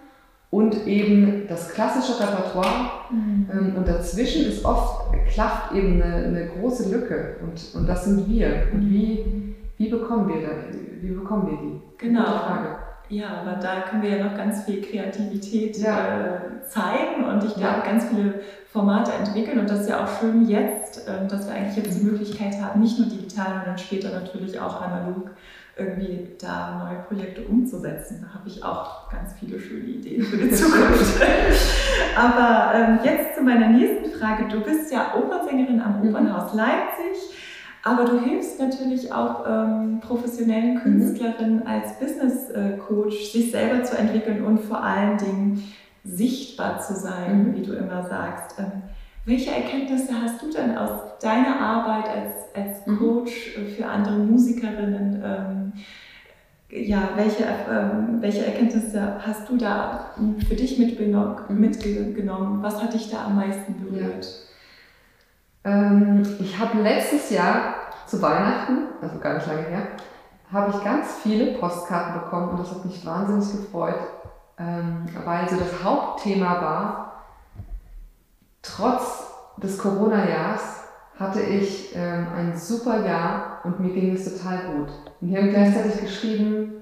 und 0.49 0.87
eben 0.87 1.45
das 1.47 1.73
klassische 1.73 2.19
Repertoire. 2.19 2.91
Mhm. 3.09 3.49
Ähm, 3.51 3.75
und 3.75 3.87
dazwischen 3.87 4.45
ist 4.45 4.63
oft, 4.63 5.11
klafft 5.29 5.73
eben 5.73 6.01
eine, 6.01 6.27
eine, 6.27 6.47
große 6.47 6.91
Lücke. 6.91 7.37
Und, 7.41 7.79
und 7.79 7.87
das 7.87 8.05
sind 8.05 8.29
wir. 8.29 8.63
Und 8.73 8.89
wie, 8.89 9.55
wie 9.77 9.89
bekommen 9.89 10.27
wir 10.29 10.41
da, 10.41 10.53
wie 11.01 11.11
bekommen 11.11 11.47
wir 11.47 11.57
die? 11.57 11.81
Genau. 11.97 12.23
Frage. 12.23 12.77
Ja, 13.09 13.41
aber 13.41 13.53
da 13.61 13.81
können 13.81 14.01
wir 14.01 14.17
ja 14.17 14.25
noch 14.25 14.35
ganz 14.35 14.65
viel 14.65 14.81
Kreativität 14.81 15.77
ja. 15.77 16.25
äh, 16.25 16.67
zeigen 16.67 17.23
und 17.23 17.41
ich 17.41 17.53
glaube, 17.53 17.77
ja. 17.77 17.85
ganz 17.85 18.05
viele 18.05 18.41
Formate 18.69 19.13
entwickeln. 19.13 19.59
Und 19.59 19.69
das 19.69 19.81
ist 19.81 19.89
ja 19.89 20.03
auch 20.03 20.19
schön 20.19 20.47
jetzt, 20.47 21.07
äh, 21.07 21.25
dass 21.27 21.47
wir 21.47 21.55
eigentlich 21.55 21.77
jetzt 21.77 22.01
die 22.01 22.05
Möglichkeit 22.05 22.61
haben, 22.61 22.81
nicht 22.81 22.99
nur 22.99 23.07
digital, 23.07 23.59
sondern 23.59 23.77
später 23.77 24.09
natürlich 24.09 24.59
auch 24.59 24.81
analog 24.81 25.31
irgendwie 25.77 26.27
da 26.41 26.83
neue 26.83 27.03
Projekte 27.03 27.41
umzusetzen. 27.43 28.25
Da 28.25 28.39
habe 28.39 28.47
ich 28.47 28.63
auch 28.63 29.09
ganz 29.09 29.33
viele 29.39 29.59
schöne 29.59 29.85
Ideen 29.85 30.23
für 30.23 30.37
die 30.37 30.51
Zukunft. 30.51 31.21
aber 32.15 32.73
ähm, 32.75 32.99
jetzt 33.03 33.35
zu 33.35 33.43
meiner 33.43 33.69
nächsten 33.69 34.11
Frage. 34.11 34.47
Du 34.49 34.61
bist 34.61 34.91
ja 34.91 35.13
Opernsängerin 35.15 35.81
am 35.81 36.01
mhm. 36.01 36.09
Opernhaus 36.09 36.53
Leipzig. 36.53 37.35
Aber 37.83 38.03
du 38.03 38.19
hilfst 38.19 38.59
natürlich 38.59 39.13
auch 39.13 39.45
ähm, 39.47 40.01
professionellen 40.01 40.75
mhm. 40.75 40.79
Künstlerinnen 40.79 41.65
als 41.65 41.97
Business 41.99 42.49
äh, 42.49 42.77
Coach, 42.77 43.31
sich 43.31 43.51
selber 43.51 43.83
zu 43.83 43.97
entwickeln 43.97 44.43
und 44.43 44.59
vor 44.59 44.83
allen 44.83 45.17
Dingen 45.17 45.63
sichtbar 46.03 46.79
zu 46.79 46.95
sein, 46.95 47.49
mhm. 47.49 47.55
wie 47.55 47.61
du 47.61 47.73
immer 47.73 48.03
sagst. 48.03 48.59
Ähm, 48.59 48.83
welche 49.27 49.51
Erkenntnisse 49.51 50.13
hast 50.21 50.41
du 50.41 50.49
denn 50.49 50.77
aus 50.77 51.19
deiner 51.21 51.59
Arbeit 51.59 52.07
als, 52.07 52.33
als 52.55 52.87
mhm. 52.87 52.97
Coach 52.97 53.57
für 53.75 53.85
andere 53.85 54.15
Musikerinnen? 54.15 55.21
Ähm, 55.23 55.73
ja, 56.69 57.09
welche, 57.15 57.43
ähm, 57.43 58.21
welche 58.21 58.45
Erkenntnisse 58.45 59.19
hast 59.25 59.49
du 59.49 59.57
da 59.57 60.11
für 60.47 60.55
dich 60.55 60.79
mitgenommen? 60.79 62.59
Was 62.61 62.81
hat 62.81 62.93
dich 62.93 63.11
da 63.11 63.25
am 63.25 63.35
meisten 63.35 63.75
berührt? 63.83 64.25
Ja. 65.65 65.71
Ähm, 65.71 66.23
ich 66.39 66.57
habe 66.57 66.81
letztes 66.81 67.29
Jahr 67.29 67.75
zu 68.05 68.21
Weihnachten, 68.21 68.87
also 69.01 69.19
gar 69.19 69.35
nicht 69.35 69.47
lange 69.47 69.63
her, 69.63 69.87
habe 70.51 70.71
ich 70.71 70.83
ganz 70.85 71.19
viele 71.21 71.57
Postkarten 71.57 72.21
bekommen 72.21 72.51
und 72.51 72.59
das 72.61 72.71
hat 72.71 72.85
mich 72.85 73.05
wahnsinnig 73.05 73.51
gefreut, 73.51 73.99
ähm, 74.57 75.05
weil 75.25 75.49
so 75.49 75.57
das 75.57 75.83
Hauptthema 75.83 76.61
war, 76.61 77.06
trotz 78.75 79.27
des 79.57 79.77
Corona-Jahres 79.77 80.61
hatte 81.17 81.41
ich 81.41 81.95
ähm, 81.95 82.27
ein 82.35 82.57
super 82.57 83.05
Jahr 83.05 83.61
und 83.63 83.79
mir 83.79 83.93
ging 83.93 84.13
es 84.15 84.25
total 84.25 84.59
gut. 84.67 84.89
Und 85.19 85.29
die 85.29 85.37
haben 85.37 85.49
gleichzeitig 85.49 86.01
geschrieben, 86.01 86.73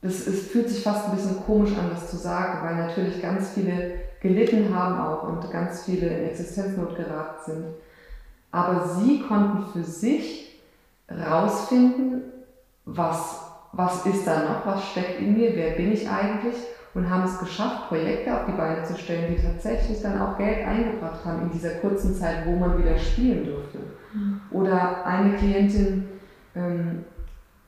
es, 0.00 0.26
es 0.26 0.48
fühlt 0.48 0.68
sich 0.68 0.82
fast 0.82 1.08
ein 1.08 1.16
bisschen 1.16 1.44
komisch 1.44 1.72
an, 1.76 1.90
das 1.90 2.10
zu 2.10 2.16
sagen, 2.16 2.64
weil 2.64 2.76
natürlich 2.76 3.20
ganz 3.20 3.50
viele 3.50 3.94
gelitten 4.20 4.74
haben 4.74 5.00
auch 5.00 5.24
und 5.24 5.50
ganz 5.50 5.84
viele 5.84 6.06
in 6.06 6.28
Existenznot 6.28 6.96
geraten 6.96 7.38
sind. 7.44 7.64
Aber 8.52 8.88
sie 8.88 9.20
konnten 9.22 9.72
für 9.72 9.82
sich 9.82 10.60
rausfinden, 11.10 12.22
was, 12.84 13.40
was 13.72 14.06
ist 14.06 14.26
da 14.26 14.44
noch, 14.44 14.66
was 14.66 14.84
steckt 14.90 15.20
in 15.20 15.36
mir, 15.36 15.56
wer 15.56 15.72
bin 15.72 15.92
ich 15.92 16.08
eigentlich 16.08 16.54
und 16.94 17.10
haben 17.10 17.24
es 17.24 17.38
geschafft, 17.38 17.88
Projekte 17.88 18.32
auf 18.32 18.46
die 18.46 18.52
Beine 18.52 18.84
zu 18.84 18.96
stellen, 18.96 19.34
die 19.34 19.42
tatsächlich 19.42 20.00
dann 20.00 20.20
auch 20.20 20.38
Geld 20.38 20.66
eingebracht 20.66 21.24
haben 21.24 21.42
in 21.42 21.50
dieser 21.50 21.70
kurzen 21.76 22.14
Zeit, 22.14 22.46
wo 22.46 22.52
man 22.52 22.78
wieder 22.78 22.96
spielen 22.96 23.44
durfte. 23.44 23.78
Mhm. 24.12 24.40
Oder 24.52 25.04
eine 25.04 25.34
Klientin 25.34 26.08
ähm, 26.54 27.04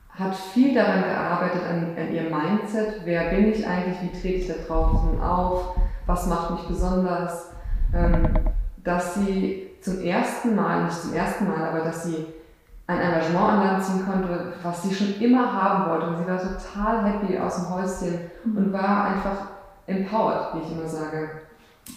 hat 0.09 0.35
viel 0.35 0.73
daran 0.73 1.03
gearbeitet, 1.03 1.61
an, 1.69 1.95
an 1.97 2.13
ihrem 2.13 2.29
Mindset, 2.29 3.01
wer 3.03 3.29
bin 3.29 3.51
ich 3.51 3.67
eigentlich, 3.67 4.01
wie 4.01 4.19
trete 4.19 4.37
ich 4.37 4.47
da 4.47 4.53
draußen 4.65 5.21
auf, 5.21 5.75
was 6.05 6.25
macht 6.27 6.51
mich 6.51 6.67
besonders, 6.67 7.51
ähm, 7.93 8.29
dass 8.83 9.15
sie 9.15 9.71
zum 9.81 10.01
ersten 10.01 10.55
Mal, 10.55 10.85
nicht 10.85 11.01
zum 11.01 11.13
ersten 11.13 11.47
Mal, 11.47 11.67
aber 11.67 11.79
dass 11.81 12.05
sie 12.05 12.25
ein 12.87 12.99
Engagement 12.99 13.49
an 13.49 13.63
Land 13.63 13.83
ziehen 13.83 14.05
konnte, 14.05 14.53
was 14.63 14.83
sie 14.83 14.93
schon 14.93 15.19
immer 15.19 15.51
haben 15.51 15.89
wollte. 15.89 16.07
Und 16.07 16.17
sie 16.17 16.27
war 16.27 16.39
total 16.39 17.03
happy 17.03 17.37
aus 17.37 17.55
dem 17.55 17.69
Häuschen 17.69 18.19
mhm. 18.45 18.57
und 18.57 18.73
war 18.73 19.05
einfach 19.05 19.47
empowered, 19.85 20.53
wie 20.53 20.59
ich 20.59 20.71
immer 20.71 20.87
sage. 20.87 21.29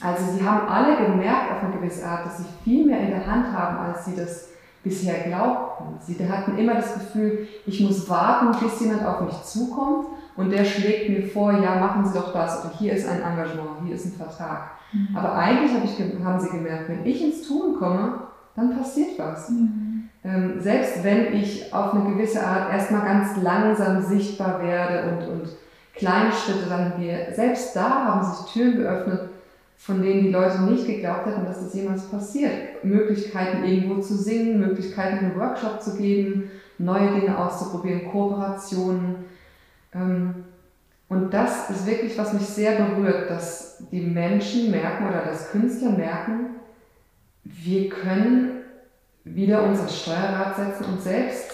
Also 0.00 0.32
sie 0.32 0.46
haben 0.46 0.68
alle 0.68 0.96
gemerkt 0.96 1.52
auf 1.52 1.64
eine 1.64 1.76
gewisse 1.76 2.06
Art, 2.06 2.26
dass 2.26 2.38
sie 2.38 2.44
viel 2.64 2.86
mehr 2.86 3.00
in 3.00 3.10
der 3.10 3.26
Hand 3.26 3.52
haben, 3.52 3.78
als 3.78 4.04
sie 4.04 4.16
das 4.16 4.50
bisher 4.82 5.24
glaubten. 5.24 5.98
Sie 6.00 6.16
hatten 6.28 6.56
immer 6.56 6.74
das 6.74 6.94
Gefühl, 6.94 7.46
ich 7.66 7.80
muss 7.80 8.08
warten, 8.08 8.56
bis 8.64 8.80
jemand 8.80 9.04
auf 9.04 9.20
mich 9.20 9.42
zukommt 9.42 10.06
und 10.36 10.50
der 10.50 10.64
schlägt 10.64 11.10
mir 11.10 11.26
vor, 11.28 11.52
ja, 11.52 11.76
machen 11.76 12.04
Sie 12.06 12.18
doch 12.18 12.32
das 12.32 12.64
oder 12.64 12.72
hier 12.78 12.94
ist 12.94 13.06
ein 13.06 13.20
Engagement, 13.20 13.82
hier 13.84 13.94
ist 13.94 14.06
ein 14.06 14.12
Vertrag. 14.12 14.70
Mhm. 14.92 15.14
Aber 15.14 15.34
eigentlich 15.34 15.74
hab 15.74 15.84
ich, 15.84 16.24
haben 16.24 16.40
sie 16.40 16.50
gemerkt, 16.50 16.88
wenn 16.88 17.04
ich 17.04 17.22
ins 17.22 17.46
Tun 17.46 17.76
komme, 17.78 18.20
dann 18.56 18.76
passiert 18.76 19.18
was. 19.18 19.50
Mhm. 19.50 19.89
Ähm, 20.22 20.60
selbst 20.60 21.02
wenn 21.02 21.32
ich 21.34 21.72
auf 21.72 21.94
eine 21.94 22.12
gewisse 22.12 22.44
Art 22.44 22.72
erstmal 22.72 23.06
ganz 23.06 23.36
langsam 23.42 24.02
sichtbar 24.02 24.62
werde 24.62 25.10
und, 25.10 25.28
und 25.28 25.48
kleine 25.94 26.30
Schritte 26.30 26.68
dann 26.68 26.98
gehe, 26.98 27.32
selbst 27.34 27.74
da 27.74 28.04
haben 28.04 28.24
sich 28.24 28.52
Türen 28.52 28.76
geöffnet, 28.76 29.30
von 29.78 30.02
denen 30.02 30.24
die 30.24 30.30
Leute 30.30 30.60
nicht 30.62 30.86
geglaubt 30.86 31.26
hätten, 31.26 31.46
dass 31.46 31.64
das 31.64 31.74
jemals 31.74 32.02
passiert. 32.10 32.84
Möglichkeiten 32.84 33.64
irgendwo 33.64 34.00
zu 34.02 34.14
singen, 34.14 34.60
Möglichkeiten 34.60 35.24
einen 35.24 35.38
Workshop 35.38 35.80
zu 35.80 35.96
geben, 35.96 36.50
neue 36.76 37.18
Dinge 37.18 37.38
auszuprobieren, 37.38 38.10
Kooperationen. 38.10 39.16
Ähm, 39.94 40.44
und 41.08 41.32
das 41.32 41.70
ist 41.70 41.86
wirklich, 41.86 42.16
was 42.18 42.34
mich 42.34 42.42
sehr 42.42 42.72
berührt, 42.72 43.30
dass 43.30 43.82
die 43.90 44.02
Menschen 44.02 44.70
merken 44.70 45.08
oder 45.08 45.22
dass 45.22 45.50
Künstler 45.50 45.90
merken, 45.92 46.56
wir 47.42 47.88
können 47.88 48.59
wieder 49.24 49.62
unser 49.64 49.88
Steuerrad 49.88 50.56
setzen 50.56 50.84
und 50.86 51.00
selbst 51.00 51.52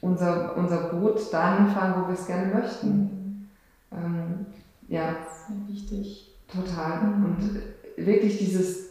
unser, 0.00 0.56
unser 0.56 0.88
Boot 0.90 1.32
dahin 1.32 1.68
fahren, 1.68 2.02
wo 2.02 2.08
wir 2.08 2.14
es 2.14 2.26
gerne 2.26 2.54
möchten. 2.54 2.88
Mhm. 2.88 3.48
Ähm, 3.92 4.46
ja. 4.88 5.16
Sehr 5.48 5.68
wichtig. 5.68 6.36
Total. 6.46 7.02
Mhm. 7.02 7.24
Und 7.24 7.62
wirklich 7.96 8.38
dieses, 8.38 8.90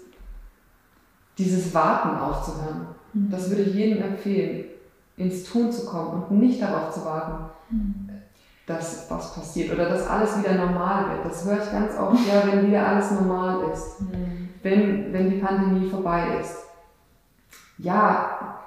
dieses 1.37 1.73
Warten 1.73 2.17
aufzuhören. 2.17 2.87
Mhm. 3.13 3.29
Das 3.29 3.49
würde 3.49 3.63
ich 3.63 3.75
jedem 3.75 4.03
empfehlen, 4.03 4.65
ins 5.17 5.43
Tun 5.43 5.71
zu 5.71 5.85
kommen 5.85 6.23
und 6.23 6.39
nicht 6.39 6.61
darauf 6.61 6.91
zu 6.93 7.05
warten, 7.05 7.51
mhm 7.69 8.09
dass 8.65 9.09
was 9.09 9.35
passiert 9.35 9.73
oder 9.73 9.89
dass 9.89 10.07
alles 10.07 10.39
wieder 10.39 10.53
normal 10.53 11.09
wird. 11.09 11.25
Das 11.25 11.45
höre 11.45 11.61
ich 11.61 11.71
ganz 11.71 11.97
oft, 11.97 12.25
ja, 12.27 12.43
wenn 12.47 12.67
wieder 12.67 12.87
alles 12.87 13.11
normal 13.11 13.69
ist, 13.73 14.01
mhm. 14.01 14.49
wenn, 14.61 15.11
wenn 15.13 15.29
die 15.29 15.39
Pandemie 15.39 15.89
vorbei 15.89 16.39
ist. 16.39 16.62
Ja, 17.77 18.59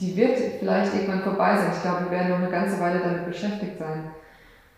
die 0.00 0.16
wird 0.16 0.38
vielleicht 0.58 0.94
irgendwann 0.94 1.22
vorbei 1.22 1.56
sein. 1.56 1.72
Ich 1.74 1.82
glaube, 1.82 2.04
wir 2.04 2.10
werden 2.10 2.30
noch 2.30 2.38
eine 2.38 2.50
ganze 2.50 2.80
Weile 2.80 3.00
damit 3.00 3.26
beschäftigt 3.26 3.78
sein. 3.78 4.10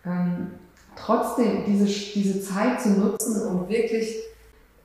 Ähm, 0.05 0.51
trotzdem 0.95 1.65
diese, 1.65 1.85
diese 1.85 2.41
Zeit 2.41 2.81
zu 2.81 2.89
nutzen, 2.91 3.47
um 3.47 3.67
wirklich 3.67 4.15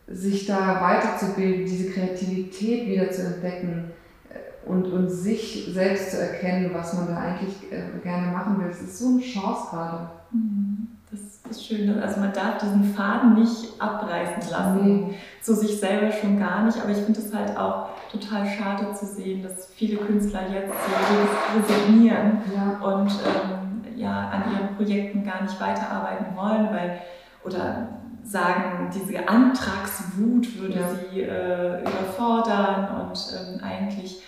sich 0.06 0.46
da 0.46 0.80
weiterzubilden, 0.80 1.64
diese 1.64 1.90
Kreativität 1.90 2.88
wieder 2.88 3.10
zu 3.10 3.22
entdecken 3.22 3.92
äh, 4.28 4.68
und, 4.68 4.86
und 4.86 5.08
sich 5.08 5.70
selbst 5.72 6.10
zu 6.10 6.20
erkennen, 6.20 6.70
was 6.74 6.94
man 6.94 7.06
da 7.06 7.16
eigentlich 7.16 7.72
äh, 7.72 7.98
gerne 8.02 8.32
machen 8.32 8.58
will. 8.58 8.70
Es 8.70 8.82
ist 8.82 8.98
so 8.98 9.08
eine 9.08 9.20
Chance 9.20 9.68
gerade. 9.70 10.10
Mhm. 10.32 10.88
Das 11.50 11.58
ist 11.58 11.66
schön. 11.66 12.00
Also 12.00 12.20
man 12.20 12.32
darf 12.32 12.58
diesen 12.58 12.94
Faden 12.94 13.34
nicht 13.34 13.72
abreißen 13.80 14.52
lassen. 14.52 15.08
Nee. 15.08 15.14
Zu 15.40 15.56
sich 15.56 15.80
selber 15.80 16.12
schon 16.12 16.38
gar 16.38 16.62
nicht. 16.62 16.80
Aber 16.80 16.90
ich 16.90 16.98
finde 16.98 17.18
es 17.18 17.34
halt 17.34 17.56
auch 17.58 17.88
total 18.08 18.46
schade 18.46 18.92
zu 18.94 19.04
sehen, 19.04 19.42
dass 19.42 19.66
viele 19.74 19.96
Künstler 19.96 20.42
jetzt 20.48 20.72
so 20.72 21.58
resignieren 21.58 22.38
ja. 22.54 22.86
und 22.86 23.10
ähm, 23.10 23.96
ja, 23.96 24.28
an 24.28 24.44
ihren 24.52 24.76
Projekten 24.76 25.24
gar 25.24 25.42
nicht 25.42 25.60
weiterarbeiten 25.60 26.36
wollen, 26.36 26.70
weil 26.70 27.00
oder 27.44 27.88
sagen, 28.22 28.88
diese 28.94 29.28
Antragswut 29.28 30.56
würde 30.60 30.78
ja. 30.78 30.88
sie 31.10 31.22
äh, 31.22 31.80
überfordern 31.80 33.08
und 33.08 33.18
ähm, 33.34 33.60
eigentlich 33.60 34.22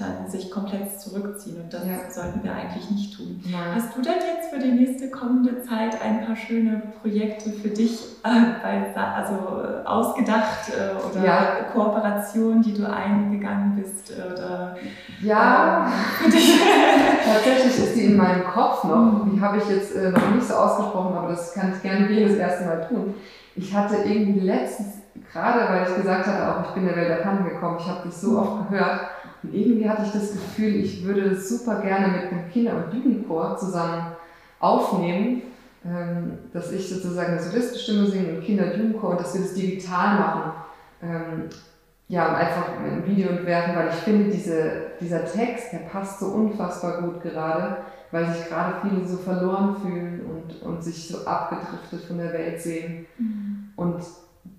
dann 0.00 0.30
sich 0.30 0.50
komplett 0.50 1.00
zurückziehen. 1.00 1.60
Und 1.60 1.72
das 1.72 1.84
ja. 1.84 2.10
sollten 2.10 2.42
wir 2.42 2.52
eigentlich 2.52 2.90
nicht 2.90 3.16
tun. 3.16 3.42
Nein. 3.44 3.74
Hast 3.74 3.96
du 3.96 4.02
denn 4.02 4.14
jetzt 4.14 4.50
für 4.50 4.58
die 4.58 4.72
nächste 4.72 5.10
kommende 5.10 5.62
Zeit 5.62 6.00
ein 6.02 6.24
paar 6.24 6.36
schöne 6.36 6.82
Projekte 7.00 7.50
für 7.50 7.68
dich, 7.68 8.00
äh, 8.24 8.98
also 8.98 9.34
äh, 9.34 9.86
ausgedacht 9.86 10.70
äh, 10.70 11.10
oder 11.10 11.24
ja. 11.24 11.46
Kooperationen, 11.72 12.62
die 12.62 12.74
du 12.74 12.90
eingegangen 12.90 13.76
bist? 13.76 14.12
Oder, 14.16 14.76
ja, 15.22 15.90
ähm, 16.24 16.32
tatsächlich 17.24 17.78
ist 17.78 17.96
die 17.96 18.06
in 18.06 18.16
meinem 18.16 18.44
Kopf 18.44 18.84
noch. 18.84 19.26
Die 19.30 19.40
habe 19.40 19.58
ich 19.58 19.68
jetzt 19.68 19.94
äh, 19.94 20.10
noch 20.10 20.30
nicht 20.34 20.46
so 20.46 20.54
ausgesprochen, 20.54 21.16
aber 21.16 21.28
das 21.28 21.54
kann 21.54 21.72
ich 21.74 21.82
gerne 21.82 22.08
das 22.08 22.36
erste 22.36 22.64
Mal 22.64 22.88
tun. 22.88 23.14
Ich 23.56 23.74
hatte 23.74 23.96
irgendwie 23.96 24.40
letztens, 24.40 25.02
gerade 25.32 25.60
weil 25.72 25.86
ich 25.88 25.96
gesagt 25.96 26.26
hatte, 26.26 26.48
auch 26.48 26.68
ich 26.68 26.74
bin 26.74 26.86
der 26.86 26.96
Welt 26.96 27.10
der 27.10 27.16
Pan 27.16 27.44
gekommen, 27.44 27.76
ich 27.78 27.88
habe 27.88 28.08
dich 28.08 28.16
so 28.16 28.38
oft 28.38 28.70
gehört, 28.70 29.00
und 29.42 29.54
irgendwie 29.54 29.88
hatte 29.88 30.02
ich 30.04 30.12
das 30.12 30.32
Gefühl, 30.32 30.76
ich 30.76 31.04
würde 31.04 31.30
das 31.30 31.48
super 31.48 31.80
gerne 31.80 32.08
mit 32.08 32.30
dem 32.30 32.50
Kinder- 32.50 32.84
und 32.84 32.94
Jugendchor 32.94 33.56
zusammen 33.56 34.12
aufnehmen, 34.58 35.42
ähm, 35.84 36.38
dass 36.52 36.72
ich 36.72 36.88
sozusagen 36.88 37.32
eine 37.32 37.42
Solistenstimme 37.42 38.06
singe 38.06 38.28
im 38.28 38.42
Kinder- 38.42 38.64
und 38.64 38.78
Jugendchor 38.78 39.10
und 39.10 39.20
dass 39.20 39.34
wir 39.34 39.42
das 39.42 39.54
digital 39.54 40.18
machen. 40.18 40.52
Ähm, 41.02 41.48
ja, 42.08 42.34
einfach 42.34 42.72
ein 42.84 43.06
Video 43.06 43.28
entwerfen, 43.28 43.76
weil 43.76 43.88
ich 43.88 43.94
finde, 43.94 44.30
diese, 44.30 44.72
dieser 45.00 45.24
Text, 45.24 45.72
der 45.72 45.78
passt 45.78 46.18
so 46.18 46.26
unfassbar 46.26 47.02
gut 47.02 47.22
gerade, 47.22 47.78
weil 48.10 48.26
sich 48.26 48.48
gerade 48.48 48.74
viele 48.82 49.06
so 49.06 49.16
verloren 49.16 49.76
fühlen 49.76 50.20
und, 50.26 50.62
und 50.62 50.82
sich 50.82 51.06
so 51.06 51.24
abgedriftet 51.24 52.02
von 52.08 52.18
der 52.18 52.32
Welt 52.32 52.60
sehen. 52.60 53.06
Mhm. 53.16 53.68
Und 53.76 54.02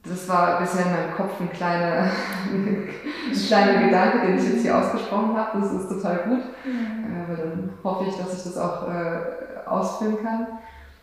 das 0.04 0.28
war 0.28 0.60
bisher 0.60 0.86
in 0.86 0.92
meinem 0.92 1.16
Kopf 1.16 1.40
ein 1.40 1.52
kleiner, 1.52 2.04
ein 2.52 2.90
kleiner 3.32 3.86
Gedanke, 3.86 4.28
den 4.28 4.38
ich 4.38 4.50
jetzt 4.50 4.62
hier 4.62 4.78
ausgesprochen 4.78 5.36
habe. 5.38 5.60
Das 5.62 5.72
ist 5.72 5.90
total 5.90 6.18
gut. 6.28 6.44
Mhm. 6.66 7.34
Äh, 7.34 7.38
dann 7.38 7.70
hoffe 7.84 8.06
ich, 8.08 8.16
dass 8.16 8.34
ich 8.34 8.44
das 8.44 8.58
auch 8.58 8.88
äh, 8.88 9.68
ausführen 9.68 10.18
kann. 10.24 10.48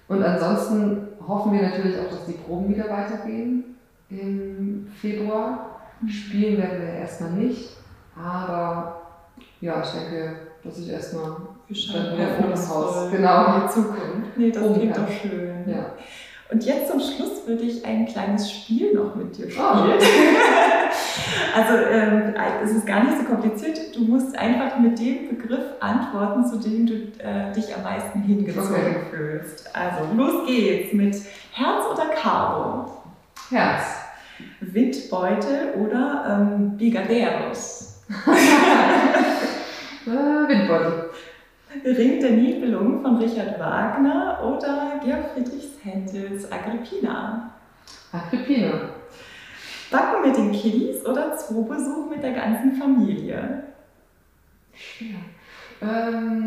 Und 0.09 0.23
ansonsten 0.23 1.09
hoffen 1.27 1.53
wir 1.53 1.62
natürlich 1.62 1.99
auch, 1.99 2.11
dass 2.11 2.27
die 2.27 2.33
Proben 2.33 2.75
wieder 2.75 2.88
weitergehen 2.88 3.77
im 4.11 4.91
Februar. 5.01 5.81
Mhm. 6.01 6.09
Spielen 6.09 6.59
werden 6.59 6.81
wir 6.81 6.95
erstmal 6.95 7.33
nicht, 7.33 7.77
aber 8.17 9.03
ja, 9.61 9.83
ich 9.83 9.91
denke, 9.91 10.37
dass 10.64 10.79
ich 10.79 10.91
erstmal 10.91 11.37
dann 11.69 12.17
wieder 12.17 12.29
ohne 12.45 12.69
Haus 12.69 13.11
genau 13.11 13.55
in 13.55 13.62
die 13.62 13.69
Zukunft. 13.69 14.37
Nee, 14.37 14.51
das 14.51 14.75
klingt 14.75 14.97
doch 14.97 15.09
schön. 15.09 15.69
Ja. 15.69 15.93
Und 16.51 16.65
jetzt 16.65 16.91
zum 16.91 16.99
Schluss 16.99 17.47
würde 17.47 17.65
ich 17.65 17.85
ein 17.85 18.07
kleines 18.07 18.51
Spiel 18.51 18.95
noch 18.95 19.15
mit 19.15 19.37
dir 19.37 19.51
spielen. 19.51 19.67
Oh. 19.67 19.99
also 21.55 21.75
ähm, 21.91 22.35
es 22.65 22.71
ist 22.71 22.87
gar 22.87 23.05
nicht 23.05 23.19
so 23.19 23.25
kompliziert. 23.25 23.95
Du 23.95 24.01
musst 24.05 24.37
einfach 24.39 24.79
mit 24.79 24.99
dem 24.99 25.29
Begriff 25.29 25.65
antworten, 25.81 26.47
zu 26.47 26.57
dem 26.59 26.87
du 26.87 26.95
äh, 27.19 27.53
dich 27.55 27.75
am 27.77 27.83
meisten 27.83 28.23
hingezogen 28.23 28.71
okay. 28.71 28.97
fühlst. 29.11 29.71
Also 29.77 30.15
los 30.17 30.47
geht's 30.47 30.95
mit 30.95 31.17
Herz 31.53 31.85
oder 31.93 32.07
Karo? 32.15 32.93
Herz. 33.51 33.83
Windbeutel 34.61 35.75
oder 35.77 36.47
ähm, 36.51 36.77
Bigaderos? 36.79 38.05
äh, 40.07 40.11
Windbeutel. 40.11 41.08
Ring 41.85 42.21
der 42.21 42.33
Nibelung 42.33 43.03
von 43.03 43.17
Richard 43.17 43.59
Wagner 43.59 44.38
oder 44.45 45.01
Georg 45.05 45.31
Friedrichs 45.35 45.77
Händels 45.83 46.51
Agrippina? 46.51 47.51
Agrippina. 48.12 48.91
Backen 49.91 50.29
mit 50.29 50.37
den 50.37 50.53
Kiddies 50.53 51.05
oder 51.07 51.37
Zoobesuch 51.37 52.11
mit 52.11 52.23
der 52.23 52.33
ganzen 52.33 52.73
Familie? 52.75 53.64
Ja. 55.01 55.17
Ähm, 55.81 56.45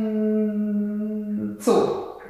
Zoo. 1.60 1.72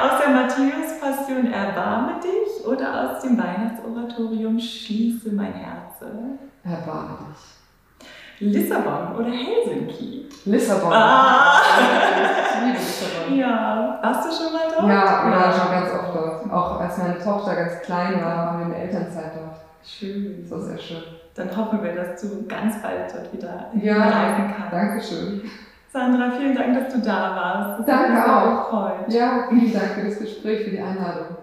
aus 0.00 0.18
der 0.20 0.30
Matthäus-Passion 0.30 1.52
Erbarme 1.52 2.20
dich 2.20 2.64
oder 2.66 3.10
aus 3.10 3.22
dem 3.22 3.36
Weihnachtsoratorium 3.36 4.58
Schließe 4.58 5.32
mein 5.32 5.52
Herz? 5.52 6.00
Erbarme 6.64 7.18
dich. 7.28 7.65
Lissabon 8.38 9.16
oder 9.16 9.30
Helsinki? 9.30 10.26
Lissabon. 10.44 10.92
Ah. 10.92 11.60
Ich 11.80 12.66
liebe 12.66 12.78
Lissabon. 12.78 13.38
Ja, 13.38 13.98
warst 14.02 14.26
du 14.26 14.44
schon 14.44 14.52
mal 14.52 14.62
dort? 14.74 14.88
Ja, 14.88 15.30
ja, 15.30 15.52
schon 15.52 15.70
ganz 15.72 15.90
oft 15.92 16.14
dort. 16.14 16.52
Auch 16.52 16.80
als 16.80 16.98
meine 16.98 17.18
Tochter 17.18 17.56
ganz 17.56 17.80
klein 17.80 18.22
war, 18.22 18.36
waren 18.36 18.58
wir 18.58 18.66
in 18.66 18.72
der 18.72 18.82
Elternzeit 18.82 19.32
dort. 19.34 19.56
Schön. 19.82 20.42
Das 20.42 20.50
war 20.50 20.60
sehr 20.60 20.78
schön. 20.78 21.02
Dann 21.34 21.56
hoffen 21.56 21.82
wir, 21.82 21.94
dass 21.94 22.20
du 22.20 22.46
ganz 22.46 22.80
bald 22.82 23.12
dort 23.12 23.32
wieder 23.32 23.66
ja, 23.74 24.02
reisen 24.02 24.54
kannst. 24.56 24.72
Danke 24.72 25.02
schön. 25.02 25.42
Sandra, 25.92 26.30
vielen 26.30 26.54
Dank, 26.54 26.78
dass 26.78 26.92
du 26.92 27.00
da 27.00 27.36
warst. 27.36 27.80
Das 27.80 27.86
danke 27.86 28.36
auch. 28.36 29.08
Ja, 29.08 29.46
vielen 29.48 29.72
Dank 29.72 29.92
für 29.94 30.06
das 30.06 30.18
Gespräch, 30.18 30.64
für 30.64 30.70
die 30.70 30.80
Einladung. 30.80 31.36